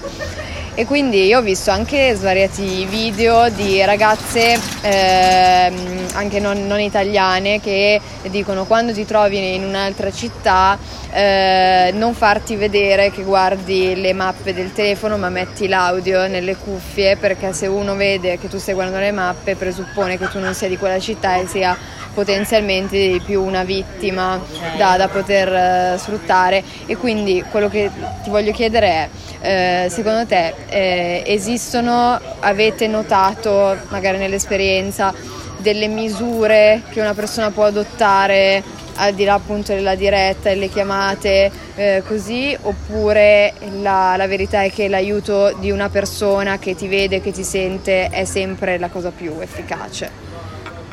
e 0.80 0.86
quindi 0.86 1.26
io 1.26 1.40
ho 1.40 1.42
visto 1.42 1.70
anche 1.70 2.14
svariati 2.14 2.86
video 2.86 3.50
di 3.50 3.84
ragazze 3.84 4.58
ehm, 4.80 6.06
anche 6.14 6.40
non, 6.40 6.66
non, 6.66 6.80
italiane 6.80 7.60
che 7.60 8.00
dicono 8.30 8.64
quando 8.64 8.94
ti 8.94 9.04
trovi 9.04 9.56
in 9.56 9.62
un'altra 9.62 10.10
città 10.10 10.78
eh, 11.12 11.90
non 11.92 12.14
farti 12.14 12.56
vedere 12.56 13.10
che 13.10 13.22
guardi 13.24 13.94
le 14.00 14.14
mappe 14.14 14.54
del 14.54 14.72
telefono 14.72 15.18
ma 15.18 15.28
metti 15.28 15.68
l'audio 15.68 16.26
nelle 16.26 16.56
cuffie 16.56 17.18
perché 17.18 17.52
se 17.52 17.66
uno 17.66 17.94
vede 17.94 18.38
che 18.38 18.48
tu 18.48 18.56
stai 18.56 18.72
guardando 18.72 19.00
le 19.00 19.12
mappe 19.12 19.56
presuppone 19.56 20.16
che 20.16 20.30
tu 20.30 20.38
non 20.38 20.54
sia 20.54 20.68
di 20.68 20.78
quella 20.78 20.98
città 20.98 21.36
e 21.36 21.46
sia 21.46 21.76
potenzialmente 22.12 22.96
di 22.96 23.20
più 23.24 23.42
una 23.42 23.64
vittima 23.64 24.40
da, 24.76 24.96
da 24.96 25.08
poter 25.08 25.94
uh, 25.94 25.98
sfruttare 25.98 26.62
e 26.86 26.96
quindi 26.96 27.44
quello 27.50 27.68
che 27.68 27.90
ti 28.22 28.30
voglio 28.30 28.52
chiedere 28.52 28.86
è 28.86 29.08
eh, 29.42 29.86
secondo 29.88 30.26
te 30.26 30.54
eh, 30.68 31.22
esistono, 31.26 32.20
avete 32.40 32.86
notato 32.86 33.76
magari 33.88 34.18
nell'esperienza 34.18 35.14
delle 35.56 35.88
misure 35.88 36.82
che 36.90 37.00
una 37.00 37.14
persona 37.14 37.50
può 37.50 37.64
adottare 37.64 38.62
al 38.96 39.14
di 39.14 39.24
là 39.24 39.34
appunto 39.34 39.72
della 39.72 39.94
diretta 39.94 40.50
e 40.50 40.56
le 40.56 40.68
chiamate 40.68 41.50
eh, 41.74 42.02
così 42.06 42.56
oppure 42.60 43.54
la, 43.80 44.14
la, 44.16 44.26
verità 44.26 44.62
è 44.62 44.70
che 44.70 44.88
l'aiuto 44.88 45.54
di 45.58 45.70
una 45.70 45.88
persona 45.88 46.58
che 46.58 46.74
ti 46.74 46.86
vede, 46.86 47.22
che 47.22 47.32
ti 47.32 47.44
sente 47.44 48.08
è 48.08 48.24
sempre 48.26 48.78
la 48.78 48.88
cosa 48.88 49.10
più 49.10 49.38
efficace? 49.40 50.29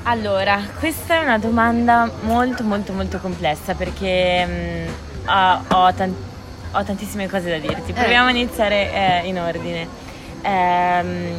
Allora, 0.10 0.62
questa 0.80 1.15
è 1.15 1.17
una 1.20 1.38
domanda 1.38 2.10
molto 2.22 2.63
molto 2.63 2.93
molto 2.93 3.17
complessa 3.17 3.74
perché 3.74 4.46
mh, 4.46 4.52
mm, 4.52 5.28
ho, 5.28 5.63
ho, 5.67 5.93
tant- 5.93 6.15
ho, 6.72 6.84
tantissime 6.86 7.28
cose 7.28 7.50
da 7.50 7.58
dirti. 7.58 7.91
Proviamo 7.91 8.30
eh. 8.30 8.32
a 8.32 8.34
iniziare 8.34 8.93
eh, 8.93 9.28
in 9.28 9.38
ordine. 9.38 9.86
Ehm, 10.43 11.36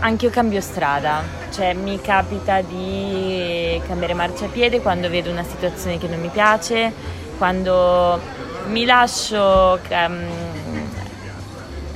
anche 0.00 0.26
io 0.26 0.30
cambio 0.30 0.60
strada, 0.60 1.22
cioè 1.50 1.72
mi 1.72 1.98
capita 1.98 2.60
di 2.60 3.80
cambiare 3.86 4.12
marciapiede 4.12 4.82
quando 4.82 5.08
vedo 5.08 5.30
una 5.30 5.42
situazione 5.42 5.96
che 5.96 6.08
non 6.08 6.20
mi 6.20 6.28
piace, 6.28 6.92
quando 7.38 8.20
mi 8.66 8.84
lascio, 8.84 9.80
um, 9.88 10.26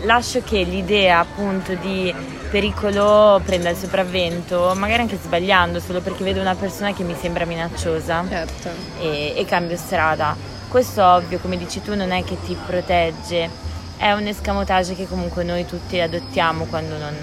lascio 0.04 0.40
che 0.42 0.62
l'idea 0.62 1.18
appunto 1.18 1.74
di 1.74 2.38
pericolo 2.50 3.40
prenda 3.44 3.70
il 3.70 3.76
sopravvento, 3.76 4.74
magari 4.76 5.02
anche 5.02 5.18
sbagliando, 5.22 5.78
solo 5.78 6.00
perché 6.00 6.24
vedo 6.24 6.40
una 6.40 6.56
persona 6.56 6.92
che 6.92 7.04
mi 7.04 7.14
sembra 7.18 7.44
minacciosa 7.44 8.24
certo. 8.28 8.68
e, 9.00 9.34
e 9.36 9.44
cambio 9.44 9.76
strada. 9.76 10.36
Questo 10.68 11.04
ovvio, 11.04 11.38
come 11.38 11.56
dici 11.56 11.80
tu, 11.80 11.94
non 11.94 12.10
è 12.10 12.24
che 12.24 12.36
ti 12.44 12.56
protegge, 12.66 13.48
è 13.96 14.12
un 14.12 14.26
escamotage 14.26 14.94
che 14.94 15.06
comunque 15.06 15.44
noi 15.44 15.64
tutti 15.64 16.00
adottiamo 16.00 16.64
quando 16.64 16.96
non, 16.96 17.14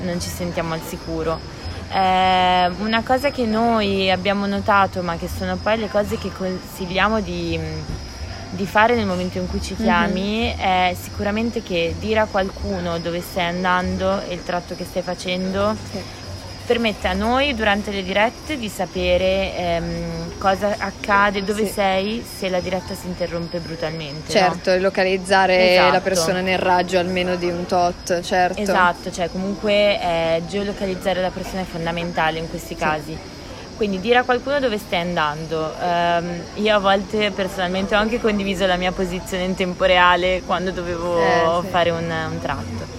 non 0.00 0.20
ci 0.20 0.28
sentiamo 0.28 0.74
al 0.74 0.80
sicuro. 0.80 1.38
Eh, 1.92 2.70
una 2.78 3.02
cosa 3.04 3.30
che 3.30 3.44
noi 3.44 4.10
abbiamo 4.10 4.46
notato, 4.46 5.02
ma 5.02 5.16
che 5.16 5.28
sono 5.28 5.56
poi 5.56 5.78
le 5.78 5.88
cose 5.88 6.18
che 6.18 6.30
consigliamo 6.32 7.20
di, 7.20 7.58
di 8.56 8.66
fare 8.66 8.94
nel 8.94 9.06
momento 9.06 9.38
in 9.38 9.48
cui 9.48 9.62
ci 9.62 9.76
chiami, 9.76 10.46
mm-hmm. 10.46 10.58
è 10.58 10.96
sicuramente 11.00 11.62
che 11.62 11.94
dire 11.98 12.20
a 12.20 12.26
qualcuno 12.26 12.98
dove 12.98 13.20
stai 13.20 13.44
andando 13.44 14.20
e 14.22 14.34
il 14.34 14.42
tratto 14.42 14.74
che 14.74 14.84
stai 14.84 15.02
facendo. 15.02 15.76
Sì 15.92 16.24
permette 16.66 17.06
a 17.06 17.12
noi 17.12 17.54
durante 17.54 17.92
le 17.92 18.02
dirette 18.02 18.58
di 18.58 18.68
sapere 18.68 19.56
ehm, 19.56 20.38
cosa 20.38 20.74
accade, 20.78 21.44
dove 21.44 21.64
sì. 21.64 21.72
sei 21.72 22.26
se 22.28 22.48
la 22.48 22.58
diretta 22.58 22.92
si 22.94 23.06
interrompe 23.06 23.60
brutalmente. 23.60 24.32
Certo, 24.32 24.72
no? 24.72 24.80
localizzare 24.80 25.70
esatto. 25.72 25.92
la 25.92 26.00
persona 26.00 26.40
nel 26.40 26.58
raggio 26.58 26.98
almeno 26.98 27.36
di 27.36 27.48
un 27.48 27.64
tot, 27.66 28.20
certo. 28.20 28.60
Esatto, 28.60 29.12
cioè 29.12 29.30
comunque 29.30 30.00
eh, 30.00 30.42
geolocalizzare 30.48 31.20
la 31.20 31.30
persona 31.30 31.60
è 31.60 31.64
fondamentale 31.64 32.38
in 32.38 32.50
questi 32.50 32.74
casi. 32.74 33.16
Quindi 33.76 34.00
dire 34.00 34.18
a 34.18 34.24
qualcuno 34.24 34.58
dove 34.58 34.78
stai 34.78 35.00
andando. 35.00 35.72
Um, 35.78 36.40
io 36.54 36.74
a 36.74 36.78
volte 36.78 37.30
personalmente 37.30 37.94
ho 37.94 37.98
anche 37.98 38.20
condiviso 38.20 38.66
la 38.66 38.76
mia 38.76 38.92
posizione 38.92 39.44
in 39.44 39.54
tempo 39.54 39.84
reale 39.84 40.42
quando 40.46 40.70
dovevo 40.70 41.18
eh, 41.18 41.60
sì. 41.62 41.66
fare 41.68 41.90
un, 41.90 42.10
un 42.30 42.38
tratto 42.40 42.96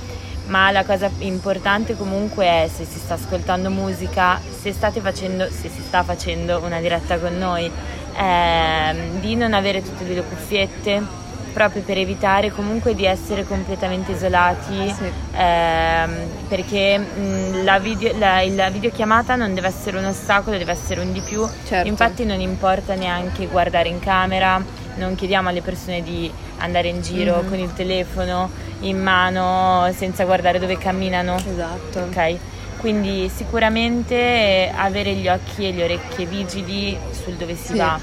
ma 0.48 0.72
la 0.72 0.86
cosa 0.86 1.10
importante 1.20 1.96
comunque 1.98 2.46
è 2.46 2.70
se 2.74 2.86
si 2.86 3.00
sta 3.00 3.16
ascoltando 3.16 3.70
musica, 3.70 4.40
se, 4.40 4.72
facendo, 4.72 5.50
se 5.50 5.70
si 5.70 5.82
sta 5.82 6.04
facendo 6.04 6.62
una 6.64 6.80
diretta 6.80 7.18
con 7.18 7.38
noi, 7.38 7.70
eh, 8.16 8.96
di 9.20 9.36
non 9.36 9.54
avere 9.54 9.82
tutte 9.82 10.06
le 10.06 10.24
cuffiette 10.24 11.26
proprio 11.58 11.82
per 11.82 11.98
evitare 11.98 12.52
comunque 12.52 12.94
di 12.94 13.04
essere 13.06 13.44
completamente 13.44 14.12
isolati 14.12 14.94
sì. 14.96 15.12
ehm, 15.36 16.16
perché 16.48 17.00
mh, 17.00 17.64
la, 17.64 17.80
video, 17.80 18.16
la, 18.20 18.46
la, 18.48 18.70
videochiamata 18.70 19.36
non 19.36 19.56
deve 19.56 19.70
essere 19.70 19.98
un 19.98 20.06
ostacolo, 20.06 20.56
deve 20.56 20.72
essere 20.72 21.02
un 21.02 21.12
di 21.12 21.20
più 21.22 21.44
certo. 21.66 21.88
infatti 21.88 22.26
non 22.26 22.40
importa 22.42 22.94
neanche 22.94 23.48
guardare 23.48 23.90
in 23.90 23.98
camera 23.98 24.64
non 24.98 25.16
chiediamo 25.16 25.50
alle 25.50 25.64
persone 25.64 26.04
di 26.04 26.32
andare 26.60 26.90
in 26.90 27.02
giro 27.02 27.38
mm-hmm. 27.38 27.50
con 27.50 27.58
il 27.58 27.74
telefono 27.74 28.52
in 28.82 29.02
mano 29.02 29.92
senza 29.94 30.26
guardare 30.26 30.60
dove 30.60 30.78
camminano. 30.78 31.36
Esatto. 31.36 32.00
Ok? 32.00 32.38
Quindi 32.78 33.30
sicuramente 33.34 34.72
avere 34.74 35.14
gli 35.14 35.28
occhi 35.28 35.68
e 35.68 35.74
le 35.74 35.84
orecchie 35.84 36.26
vigili 36.26 36.98
sul 37.12 37.34
dove 37.34 37.56
si 37.56 37.74
sì. 37.74 37.78
va. 37.78 38.00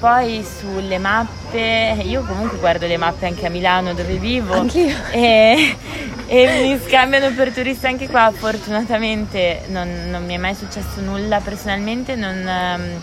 Poi 0.00 0.44
sulle 0.44 0.98
mappe, 0.98 2.02
io 2.02 2.24
comunque 2.24 2.58
guardo 2.58 2.86
le 2.86 2.96
mappe 2.96 3.26
anche 3.26 3.46
a 3.46 3.50
Milano 3.50 3.92
dove 3.94 4.16
vivo 4.16 4.54
Anch'io. 4.54 4.96
E, 5.12 5.76
e 6.26 6.62
mi 6.62 6.80
scambiano 6.86 7.32
per 7.34 7.52
turisti 7.52 7.86
anche 7.86 8.08
qua. 8.08 8.32
Fortunatamente 8.34 9.62
non, 9.68 10.08
non 10.10 10.24
mi 10.24 10.34
è 10.34 10.38
mai 10.38 10.54
successo 10.54 11.00
nulla 11.00 11.40
personalmente, 11.40 12.16
non, 12.16 12.48
ehm, 12.48 13.00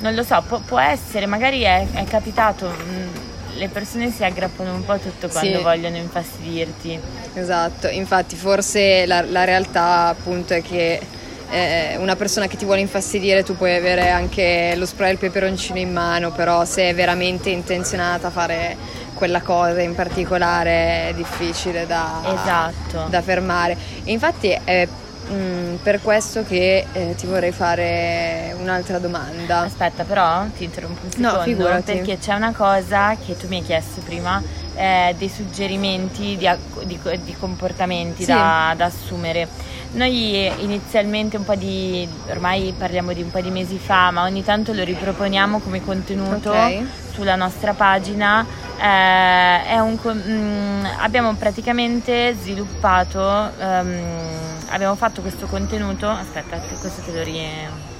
non 0.00 0.14
lo 0.14 0.22
so, 0.22 0.42
può, 0.46 0.58
può 0.60 0.78
essere, 0.78 1.26
magari 1.26 1.62
è, 1.62 1.86
è 1.92 2.04
capitato 2.04 2.68
mm, 2.68 3.23
le 3.56 3.68
persone 3.68 4.10
si 4.10 4.24
aggrappano 4.24 4.74
un 4.74 4.84
po' 4.84 4.98
tutto 4.98 5.28
quando 5.28 5.58
sì. 5.58 5.62
vogliono 5.62 5.96
infastidirti. 5.96 6.98
Esatto, 7.34 7.88
infatti 7.88 8.36
forse 8.36 9.06
la, 9.06 9.22
la 9.22 9.44
realtà 9.44 10.08
appunto 10.08 10.54
è 10.54 10.62
che 10.62 11.00
eh, 11.50 11.96
una 11.98 12.16
persona 12.16 12.46
che 12.46 12.56
ti 12.56 12.64
vuole 12.64 12.80
infastidire 12.80 13.42
tu 13.44 13.56
puoi 13.56 13.74
avere 13.74 14.10
anche 14.10 14.74
lo 14.76 14.86
spray 14.86 15.10
e 15.10 15.12
il 15.12 15.18
peperoncino 15.18 15.78
in 15.78 15.92
mano, 15.92 16.32
però 16.32 16.64
se 16.64 16.88
è 16.88 16.94
veramente 16.94 17.50
intenzionata 17.50 18.28
a 18.28 18.30
fare 18.30 18.76
quella 19.14 19.40
cosa 19.42 19.80
in 19.80 19.94
particolare 19.94 21.08
è 21.08 21.14
difficile 21.14 21.86
da, 21.86 22.20
esatto. 22.24 23.06
da 23.08 23.22
fermare. 23.22 23.76
E 24.02 24.10
infatti 24.12 24.48
è 24.48 24.88
Mm, 25.30 25.76
per 25.76 26.02
questo 26.02 26.44
che 26.44 26.86
eh, 26.92 27.14
ti 27.16 27.26
vorrei 27.26 27.52
fare 27.52 28.54
un'altra 28.58 28.98
domanda. 28.98 29.60
Aspetta, 29.60 30.04
però 30.04 30.44
ti 30.56 30.64
interrompo 30.64 31.00
un 31.04 31.10
secondo. 31.10 31.36
No, 31.36 31.42
figurati. 31.42 31.92
Perché 31.92 32.18
c'è 32.18 32.34
una 32.34 32.52
cosa 32.52 33.16
che 33.16 33.36
tu 33.36 33.48
mi 33.48 33.56
hai 33.56 33.62
chiesto 33.62 34.02
prima, 34.02 34.42
eh, 34.74 35.14
dei 35.16 35.28
suggerimenti 35.28 36.36
di, 36.36 36.48
di, 36.84 36.98
di 37.22 37.36
comportamenti 37.38 38.24
sì. 38.24 38.32
da, 38.32 38.74
da, 38.76 38.86
assumere. 38.86 39.48
Noi 39.92 40.46
inizialmente 40.62 41.36
un 41.36 41.44
po' 41.44 41.54
di, 41.54 42.06
ormai 42.28 42.74
parliamo 42.76 43.12
di 43.12 43.22
un 43.22 43.30
po' 43.30 43.40
di 43.40 43.50
mesi 43.50 43.78
fa, 43.78 44.10
ma 44.10 44.24
ogni 44.24 44.42
tanto 44.42 44.72
lo 44.72 44.82
riproponiamo 44.82 45.60
come 45.60 45.82
contenuto 45.82 46.50
okay. 46.50 46.86
sulla 47.12 47.36
nostra 47.36 47.72
pagina. 47.72 48.44
Eh, 48.76 49.80
un, 49.80 49.96
mm, 50.02 50.84
abbiamo 50.98 51.32
praticamente 51.34 52.34
sviluppato 52.34 53.52
um, 53.58 54.53
abbiamo 54.68 54.94
fatto 54.94 55.20
questo 55.20 55.46
contenuto, 55.46 56.08
aspetta, 56.08 56.58
questo 56.58 57.02
te 57.02 57.12
lo 57.12 57.22
riempio. 57.22 57.92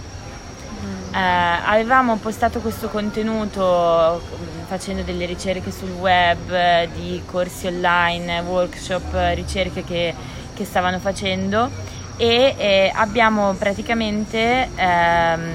Eh, 1.15 1.19
avevamo 1.19 2.17
postato 2.17 2.61
questo 2.61 2.89
contenuto 2.89 4.21
mm, 4.21 4.65
facendo 4.67 5.03
delle 5.03 5.27
ricerche 5.27 5.71
sul 5.71 5.91
web 5.93 6.89
di 6.93 7.23
corsi 7.25 7.69
online, 7.69 8.41
workshop, 8.41 9.15
ricerche 9.35 9.85
che, 9.85 10.13
che 10.53 10.65
stavano 10.65 10.99
facendo 10.99 11.71
e 12.17 12.55
eh, 12.59 12.93
abbiamo 12.95 13.53
praticamente 13.55 14.69
ehm, 14.75 15.53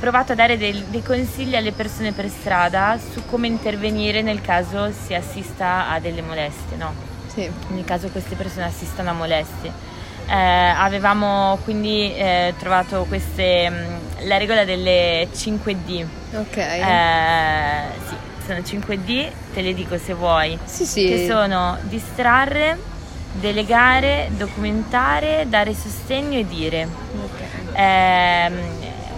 provato 0.00 0.32
a 0.32 0.34
dare 0.34 0.58
dei, 0.58 0.84
dei, 0.88 1.02
consigli 1.02 1.54
alle 1.54 1.72
persone 1.72 2.12
per 2.12 2.28
strada 2.28 2.98
su 2.98 3.24
come 3.26 3.46
intervenire 3.46 4.22
nel 4.22 4.40
caso 4.40 4.90
si 4.92 5.14
assista 5.14 5.88
a 5.88 6.00
delle 6.00 6.20
molestie. 6.20 6.76
No? 6.76 7.13
Sì. 7.34 7.50
nel 7.68 7.84
caso 7.84 8.08
queste 8.08 8.34
persone 8.34 8.66
assistano 8.66 9.10
a 9.10 9.12
molestie. 9.12 9.92
Eh, 10.26 10.34
avevamo 10.34 11.58
quindi 11.64 12.14
eh, 12.14 12.54
trovato 12.58 13.04
queste, 13.06 13.68
mh, 13.68 13.74
mm, 13.74 14.26
la 14.26 14.38
regola 14.38 14.64
delle 14.64 15.28
5D. 15.30 16.06
Ok. 16.34 16.56
Eh, 16.56 17.82
sì, 18.08 18.16
sono 18.46 18.58
5D, 18.60 19.30
te 19.52 19.60
le 19.60 19.74
dico 19.74 19.98
se 19.98 20.14
vuoi. 20.14 20.58
Sì, 20.64 20.86
sì. 20.86 21.06
Che 21.06 21.26
sono 21.26 21.76
distrarre, 21.82 22.78
delegare, 23.32 24.30
documentare, 24.36 25.46
dare 25.48 25.74
sostegno 25.74 26.38
e 26.38 26.46
dire. 26.46 26.88
Okay. 27.24 27.74
Ehm, 27.74 28.54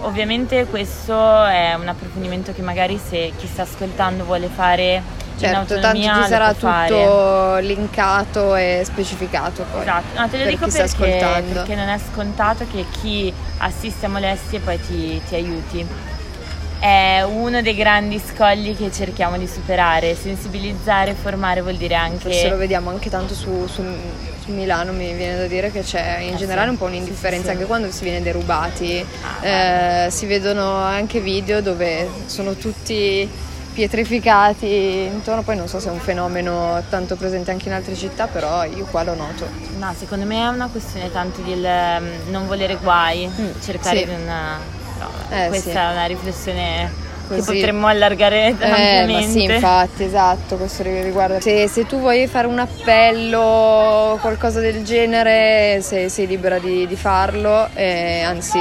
ovviamente 0.01 0.65
questo 0.65 1.45
è 1.45 1.73
un 1.75 1.87
approfondimento 1.87 2.53
che 2.53 2.61
magari 2.61 2.97
se 2.97 3.31
chi 3.37 3.47
sta 3.47 3.61
ascoltando 3.61 4.25
vuole 4.25 4.47
fare 4.47 5.01
Certo, 5.37 5.79
tanto 5.79 5.99
ci 5.99 6.27
sarà 6.27 6.53
tutto 6.53 6.67
fare. 6.67 7.61
linkato 7.61 8.55
e 8.55 8.81
specificato 8.83 9.63
poi. 9.71 9.81
Esatto, 9.81 10.19
no, 10.19 10.27
te 10.29 10.37
lo 10.43 10.49
dico 10.49 10.67
perché, 10.67 11.43
perché, 11.53 11.75
non 11.75 11.89
è 11.89 11.99
scontato 12.11 12.65
che 12.71 12.85
chi 12.99 13.31
assiste 13.59 14.07
a 14.07 14.09
molestie 14.09 14.59
poi 14.59 14.79
ti, 14.79 15.21
ti 15.27 15.35
aiuti. 15.35 15.87
È 16.79 17.23
uno 17.23 17.61
dei 17.63 17.75
grandi 17.75 18.19
scogli 18.23 18.75
che 18.75 18.91
cerchiamo 18.91 19.37
di 19.37 19.47
superare, 19.47 20.15
sensibilizzare, 20.15 21.15
formare 21.15 21.61
vuol 21.61 21.75
dire 21.75 21.95
anche... 21.95 22.29
Forse 22.29 22.49
lo 22.49 22.57
vediamo 22.57 22.91
anche 22.91 23.09
tanto 23.09 23.33
su, 23.33 23.65
su, 23.65 23.83
su 24.39 24.51
Milano, 24.51 24.91
mi 24.91 25.11
viene 25.13 25.37
da 25.37 25.47
dire 25.47 25.71
che 25.71 25.81
c'è 25.81 26.19
in 26.19 26.35
eh 26.35 26.37
generale 26.37 26.67
sì, 26.67 26.71
un 26.73 26.77
po' 26.77 26.85
un'indifferenza, 26.85 27.45
sì, 27.45 27.49
sì, 27.49 27.55
anche 27.55 27.65
quando 27.65 27.91
si 27.91 28.03
viene 28.03 28.21
derubati. 28.21 29.03
Ah, 29.41 29.45
eh, 29.45 30.11
si 30.11 30.27
vedono 30.27 30.75
anche 30.75 31.19
video 31.19 31.61
dove 31.61 32.07
sono 32.27 32.53
tutti 32.53 33.27
pietrificati 33.77 35.07
intorno, 35.11 35.43
poi 35.43 35.55
non 35.55 35.67
so 35.67 35.79
se 35.79 35.89
è 35.89 35.91
un 35.91 35.99
fenomeno 35.99 36.81
tanto 36.89 37.15
presente 37.15 37.51
anche 37.51 37.67
in 37.67 37.75
altre 37.75 37.93
città, 37.93 38.25
però 38.25 38.63
io 38.63 38.85
qua 38.85 39.03
lo 39.03 39.13
noto. 39.13 39.47
No, 39.77 39.93
secondo 39.95 40.25
me 40.25 40.41
è 40.41 40.47
una 40.47 40.67
questione 40.67 41.11
tanto 41.11 41.41
di 41.41 41.53
mm, 41.53 42.31
non 42.31 42.47
volere 42.47 42.77
guai, 42.81 43.27
mm, 43.27 43.61
cercare 43.61 43.99
sì. 43.99 44.05
di 44.05 44.11
non... 44.11 44.25
No, 44.25 45.09
eh, 45.29 45.49
questa 45.49 45.69
sì. 45.69 45.77
è 45.77 45.91
una 45.91 46.05
riflessione 46.05 46.91
Così. 47.27 47.39
che 47.39 47.53
potremmo 47.53 47.85
allargare 47.85 48.47
ampiamente. 48.47 49.11
Eh, 49.11 49.13
ma 49.13 49.21
sì, 49.21 49.43
infatti, 49.43 50.03
esatto, 50.05 50.55
questo 50.55 50.81
riguarda. 50.81 51.39
Se, 51.39 51.67
se, 51.67 51.85
tu 51.85 51.99
vuoi 51.99 52.25
fare 52.25 52.47
un 52.47 52.57
appello 52.57 53.39
o 53.39 54.17
qualcosa 54.17 54.59
del 54.59 54.83
genere, 54.83 55.81
sei, 55.83 56.09
sei 56.09 56.25
libera 56.25 56.57
di, 56.57 56.87
di 56.87 56.95
farlo, 56.95 57.69
eh, 57.75 58.23
anzi, 58.23 58.59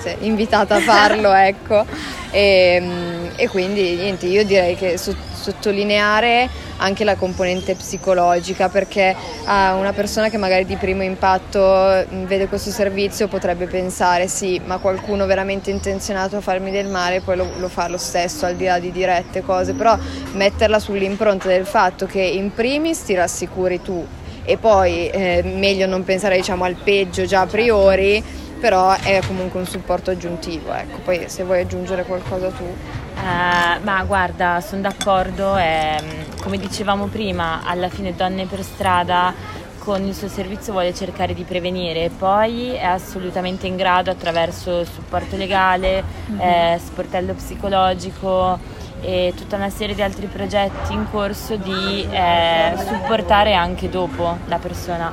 sei 0.00 0.16
invitata 0.20 0.76
a 0.76 0.80
farlo, 0.80 1.32
ecco. 1.34 1.84
E, 2.30 2.78
ehm, 2.80 3.30
e 3.36 3.48
quindi 3.48 3.94
niente, 3.96 4.26
io 4.26 4.44
direi 4.44 4.76
che 4.76 4.96
su, 4.98 5.14
sottolineare 5.40 6.48
anche 6.76 7.04
la 7.04 7.16
componente 7.16 7.74
psicologica 7.74 8.68
perché 8.68 9.14
a 9.44 9.74
una 9.74 9.92
persona 9.92 10.28
che 10.28 10.36
magari 10.36 10.64
di 10.66 10.76
primo 10.76 11.02
impatto 11.02 11.58
vede 12.26 12.46
questo 12.46 12.70
servizio 12.70 13.26
potrebbe 13.26 13.66
pensare 13.66 14.28
sì 14.28 14.60
ma 14.64 14.78
qualcuno 14.78 15.26
veramente 15.26 15.70
intenzionato 15.70 16.36
a 16.36 16.40
farmi 16.40 16.70
del 16.70 16.88
male 16.88 17.20
poi 17.20 17.36
lo, 17.36 17.48
lo 17.58 17.68
fa 17.68 17.88
lo 17.88 17.98
stesso 17.98 18.46
al 18.46 18.56
di 18.56 18.64
là 18.64 18.78
di 18.78 18.92
dirette 18.92 19.42
cose 19.42 19.72
però 19.72 19.98
metterla 20.32 20.78
sull'impronta 20.78 21.48
del 21.48 21.66
fatto 21.66 22.06
che 22.06 22.20
in 22.20 22.52
primis 22.52 23.02
ti 23.04 23.14
rassicuri 23.14 23.80
tu 23.82 24.06
e 24.44 24.56
poi 24.56 25.08
eh, 25.08 25.42
meglio 25.44 25.86
non 25.86 26.02
pensare 26.02 26.36
diciamo 26.36 26.64
al 26.64 26.76
peggio 26.76 27.24
già 27.24 27.42
a 27.42 27.46
priori 27.46 28.22
però 28.60 28.92
è 28.92 29.20
comunque 29.26 29.58
un 29.58 29.66
supporto 29.66 30.10
aggiuntivo 30.10 30.72
ecco 30.72 30.98
poi 30.98 31.28
se 31.28 31.44
vuoi 31.44 31.60
aggiungere 31.60 32.04
qualcosa 32.04 32.50
tu 32.50 32.64
Uh, 33.20 33.84
ma 33.84 34.02
guarda, 34.04 34.62
sono 34.62 34.80
d'accordo, 34.80 35.54
e, 35.58 35.98
come 36.40 36.56
dicevamo 36.56 37.04
prima, 37.04 37.60
alla 37.64 37.90
fine 37.90 38.14
Donne 38.14 38.46
per 38.46 38.62
strada 38.62 39.34
con 39.80 40.02
il 40.04 40.14
suo 40.14 40.28
servizio 40.28 40.72
vuole 40.72 40.94
cercare 40.94 41.34
di 41.34 41.42
prevenire, 41.42 42.10
poi 42.10 42.70
è 42.72 42.84
assolutamente 42.84 43.66
in 43.66 43.76
grado 43.76 44.10
attraverso 44.10 44.84
supporto 44.84 45.36
legale, 45.36 46.02
mm-hmm. 46.30 46.40
eh, 46.40 46.80
sportello 46.82 47.34
psicologico 47.34 48.58
e 49.00 49.32
tutta 49.36 49.56
una 49.56 49.70
serie 49.70 49.94
di 49.94 50.02
altri 50.02 50.26
progetti 50.26 50.92
in 50.92 51.06
corso 51.10 51.56
di 51.56 52.06
eh, 52.10 52.74
supportare 52.76 53.54
anche 53.54 53.88
dopo 53.88 54.38
la 54.46 54.58
persona. 54.58 55.12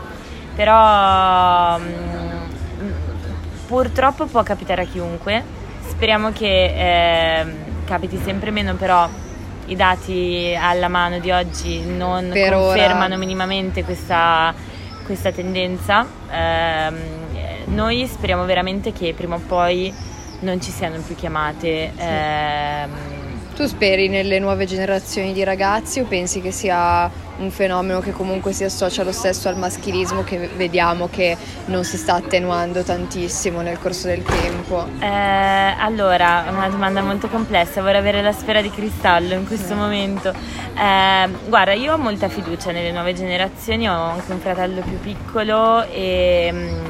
Però 0.55 1.77
mh, 1.77 1.83
mm, 1.83 2.36
purtroppo 3.67 4.25
può 4.25 4.41
capitare 4.41 4.83
a 4.83 4.85
chiunque, 4.85 5.43
speriamo 5.87 6.31
che... 6.31 6.73
Eh, 6.75 7.75
capiti 7.87 8.19
sempre 8.21 8.51
meno, 8.51 8.75
però 8.75 9.09
i 9.67 9.75
dati 9.75 10.55
alla 10.59 10.89
mano 10.89 11.19
di 11.19 11.31
oggi 11.31 11.83
non 11.85 12.29
per 12.31 12.53
confermano 12.53 13.05
ora. 13.05 13.17
minimamente 13.17 13.83
questa, 13.83 14.53
questa 15.05 15.31
tendenza. 15.31 16.05
Eh, 16.29 16.93
noi 17.65 18.05
speriamo 18.05 18.45
veramente 18.45 18.91
che 18.91 19.13
prima 19.15 19.35
o 19.35 19.39
poi 19.39 19.91
non 20.41 20.61
ci 20.61 20.69
siano 20.69 20.99
più 20.99 21.15
chiamate. 21.15 21.91
Sì. 21.95 22.01
Eh, 22.01 23.15
tu 23.55 23.65
speri 23.65 24.07
nelle 24.07 24.37
nuove 24.37 24.65
generazioni 24.65 25.33
di 25.33 25.43
ragazzi 25.43 25.99
o 26.01 26.05
pensi 26.05 26.41
che 26.41 26.51
sia 26.51 27.09
un 27.37 27.51
fenomeno 27.51 27.99
che 27.99 28.11
comunque 28.11 28.51
si 28.53 28.63
associa 28.63 29.03
lo 29.03 29.11
stesso 29.11 29.47
al 29.47 29.57
maschilismo 29.57 30.23
che 30.23 30.49
vediamo 30.55 31.07
che 31.09 31.37
non 31.65 31.83
si 31.83 31.97
sta 31.97 32.15
attenuando 32.15 32.83
tantissimo 32.83 33.61
nel 33.61 33.79
corso 33.79 34.07
del 34.07 34.23
tempo? 34.23 34.87
Eh, 34.99 35.07
allora, 35.07 36.45
una 36.49 36.69
domanda 36.69 37.01
molto 37.01 37.27
complessa, 37.27 37.81
vorrei 37.81 37.99
avere 37.99 38.21
la 38.21 38.31
sfera 38.31 38.61
di 38.61 38.69
cristallo 38.69 39.33
in 39.33 39.45
questo 39.45 39.75
mm. 39.75 39.77
momento. 39.77 40.29
Eh, 40.29 41.29
guarda, 41.47 41.73
io 41.73 41.93
ho 41.93 41.97
molta 41.97 42.27
fiducia 42.29 42.71
nelle 42.71 42.91
nuove 42.91 43.13
generazioni, 43.13 43.87
ho 43.87 43.93
anche 43.93 44.31
un 44.31 44.39
fratello 44.39 44.81
più 44.81 44.99
piccolo 44.99 45.83
e 45.83 46.49
mm, 46.51 46.85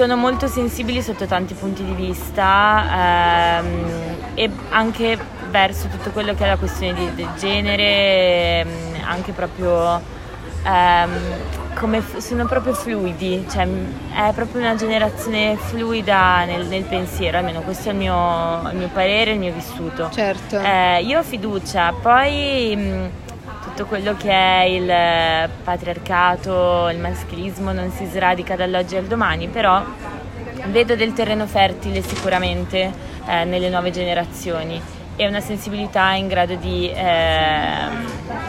sono 0.00 0.16
molto 0.16 0.46
sensibili 0.46 1.02
sotto 1.02 1.26
tanti 1.26 1.52
punti 1.52 1.84
di 1.84 1.92
vista 1.92 3.58
ehm, 3.58 4.16
e 4.34 4.50
anche 4.70 5.18
verso 5.50 5.88
tutto 5.88 6.10
quello 6.10 6.32
che 6.34 6.44
è 6.44 6.46
la 6.46 6.56
questione 6.56 6.94
di, 6.94 7.14
del 7.14 7.28
genere, 7.36 8.60
ehm, 8.60 8.89
anche 9.10 9.32
proprio 9.32 10.00
ehm, 10.64 11.10
come 11.74 12.00
f- 12.00 12.18
sono 12.18 12.46
proprio 12.46 12.74
fluidi, 12.74 13.44
cioè 13.50 13.66
è 14.14 14.32
proprio 14.34 14.60
una 14.60 14.74
generazione 14.74 15.56
fluida 15.56 16.44
nel, 16.44 16.66
nel 16.66 16.84
pensiero, 16.84 17.38
almeno 17.38 17.60
questo 17.60 17.88
è 17.88 17.92
il 17.92 17.98
mio, 17.98 18.68
il 18.70 18.76
mio, 18.76 18.88
parere, 18.92 19.32
il 19.32 19.38
mio 19.38 19.52
vissuto. 19.52 20.08
Certo. 20.10 20.58
Eh, 20.58 21.02
io 21.02 21.18
ho 21.18 21.22
fiducia, 21.22 21.92
poi 21.92 22.76
mh, 22.76 23.10
tutto 23.62 23.86
quello 23.86 24.14
che 24.16 24.30
è 24.30 24.62
il 24.64 25.50
patriarcato, 25.64 26.88
il 26.88 26.98
maschilismo 26.98 27.72
non 27.72 27.90
si 27.90 28.04
sradica 28.06 28.56
dall'oggi 28.56 28.96
al 28.96 29.04
domani, 29.04 29.48
però 29.48 29.82
vedo 30.66 30.94
del 30.94 31.12
terreno 31.12 31.46
fertile 31.46 32.02
sicuramente 32.02 32.92
eh, 33.26 33.44
nelle 33.44 33.68
nuove 33.70 33.90
generazioni 33.90 34.98
e 35.20 35.26
una 35.26 35.40
sensibilità 35.40 36.12
in 36.14 36.28
grado 36.28 36.54
di 36.54 36.88
eh, 36.88 37.88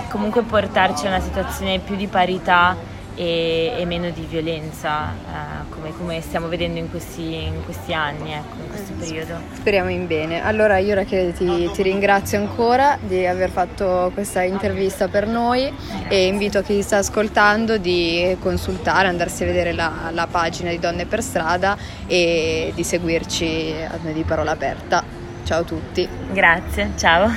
comunque 0.07 0.43
portarci 0.43 1.05
a 1.05 1.09
una 1.09 1.19
situazione 1.19 1.79
più 1.79 1.97
di 1.97 2.07
parità 2.07 2.77
e, 3.13 3.73
e 3.77 3.85
meno 3.85 4.09
di 4.09 4.21
violenza, 4.21 5.09
eh, 5.09 5.69
come, 5.69 5.91
come, 5.97 6.21
stiamo 6.21 6.47
vedendo 6.47 6.79
in 6.79 6.89
questi, 6.89 7.43
in 7.43 7.65
questi 7.65 7.93
anni, 7.93 8.31
ecco, 8.31 8.55
in 8.63 8.69
questo 8.69 8.93
periodo. 8.93 9.33
Speriamo 9.51 9.89
in 9.89 10.07
bene. 10.07 10.41
Allora 10.41 10.77
io 10.77 10.95
Rachele 10.95 11.33
ti, 11.33 11.69
ti 11.73 11.83
ringrazio 11.83 12.37
ancora 12.37 12.97
di 13.01 13.25
aver 13.25 13.49
fatto 13.49 14.09
questa 14.13 14.41
intervista 14.41 15.09
per 15.09 15.27
noi 15.27 15.69
Grazie. 15.69 16.07
e 16.07 16.27
invito 16.27 16.61
chi 16.61 16.81
sta 16.81 16.99
ascoltando 16.99 17.79
di 17.79 18.33
consultare, 18.39 19.09
andarsi 19.09 19.43
a 19.43 19.47
vedere 19.47 19.73
la, 19.73 20.09
la 20.13 20.27
pagina 20.31 20.69
di 20.69 20.79
Donne 20.79 21.05
per 21.05 21.21
Strada 21.21 21.75
e 22.07 22.71
di 22.73 22.83
seguirci 22.85 23.75
a 23.89 23.99
noi 24.01 24.13
di 24.13 24.23
Parola 24.23 24.51
Aperta. 24.51 25.20
Ciao 25.51 25.59
a 25.59 25.63
tutti. 25.65 26.07
Grazie, 26.31 26.91
ciao. 26.95 27.29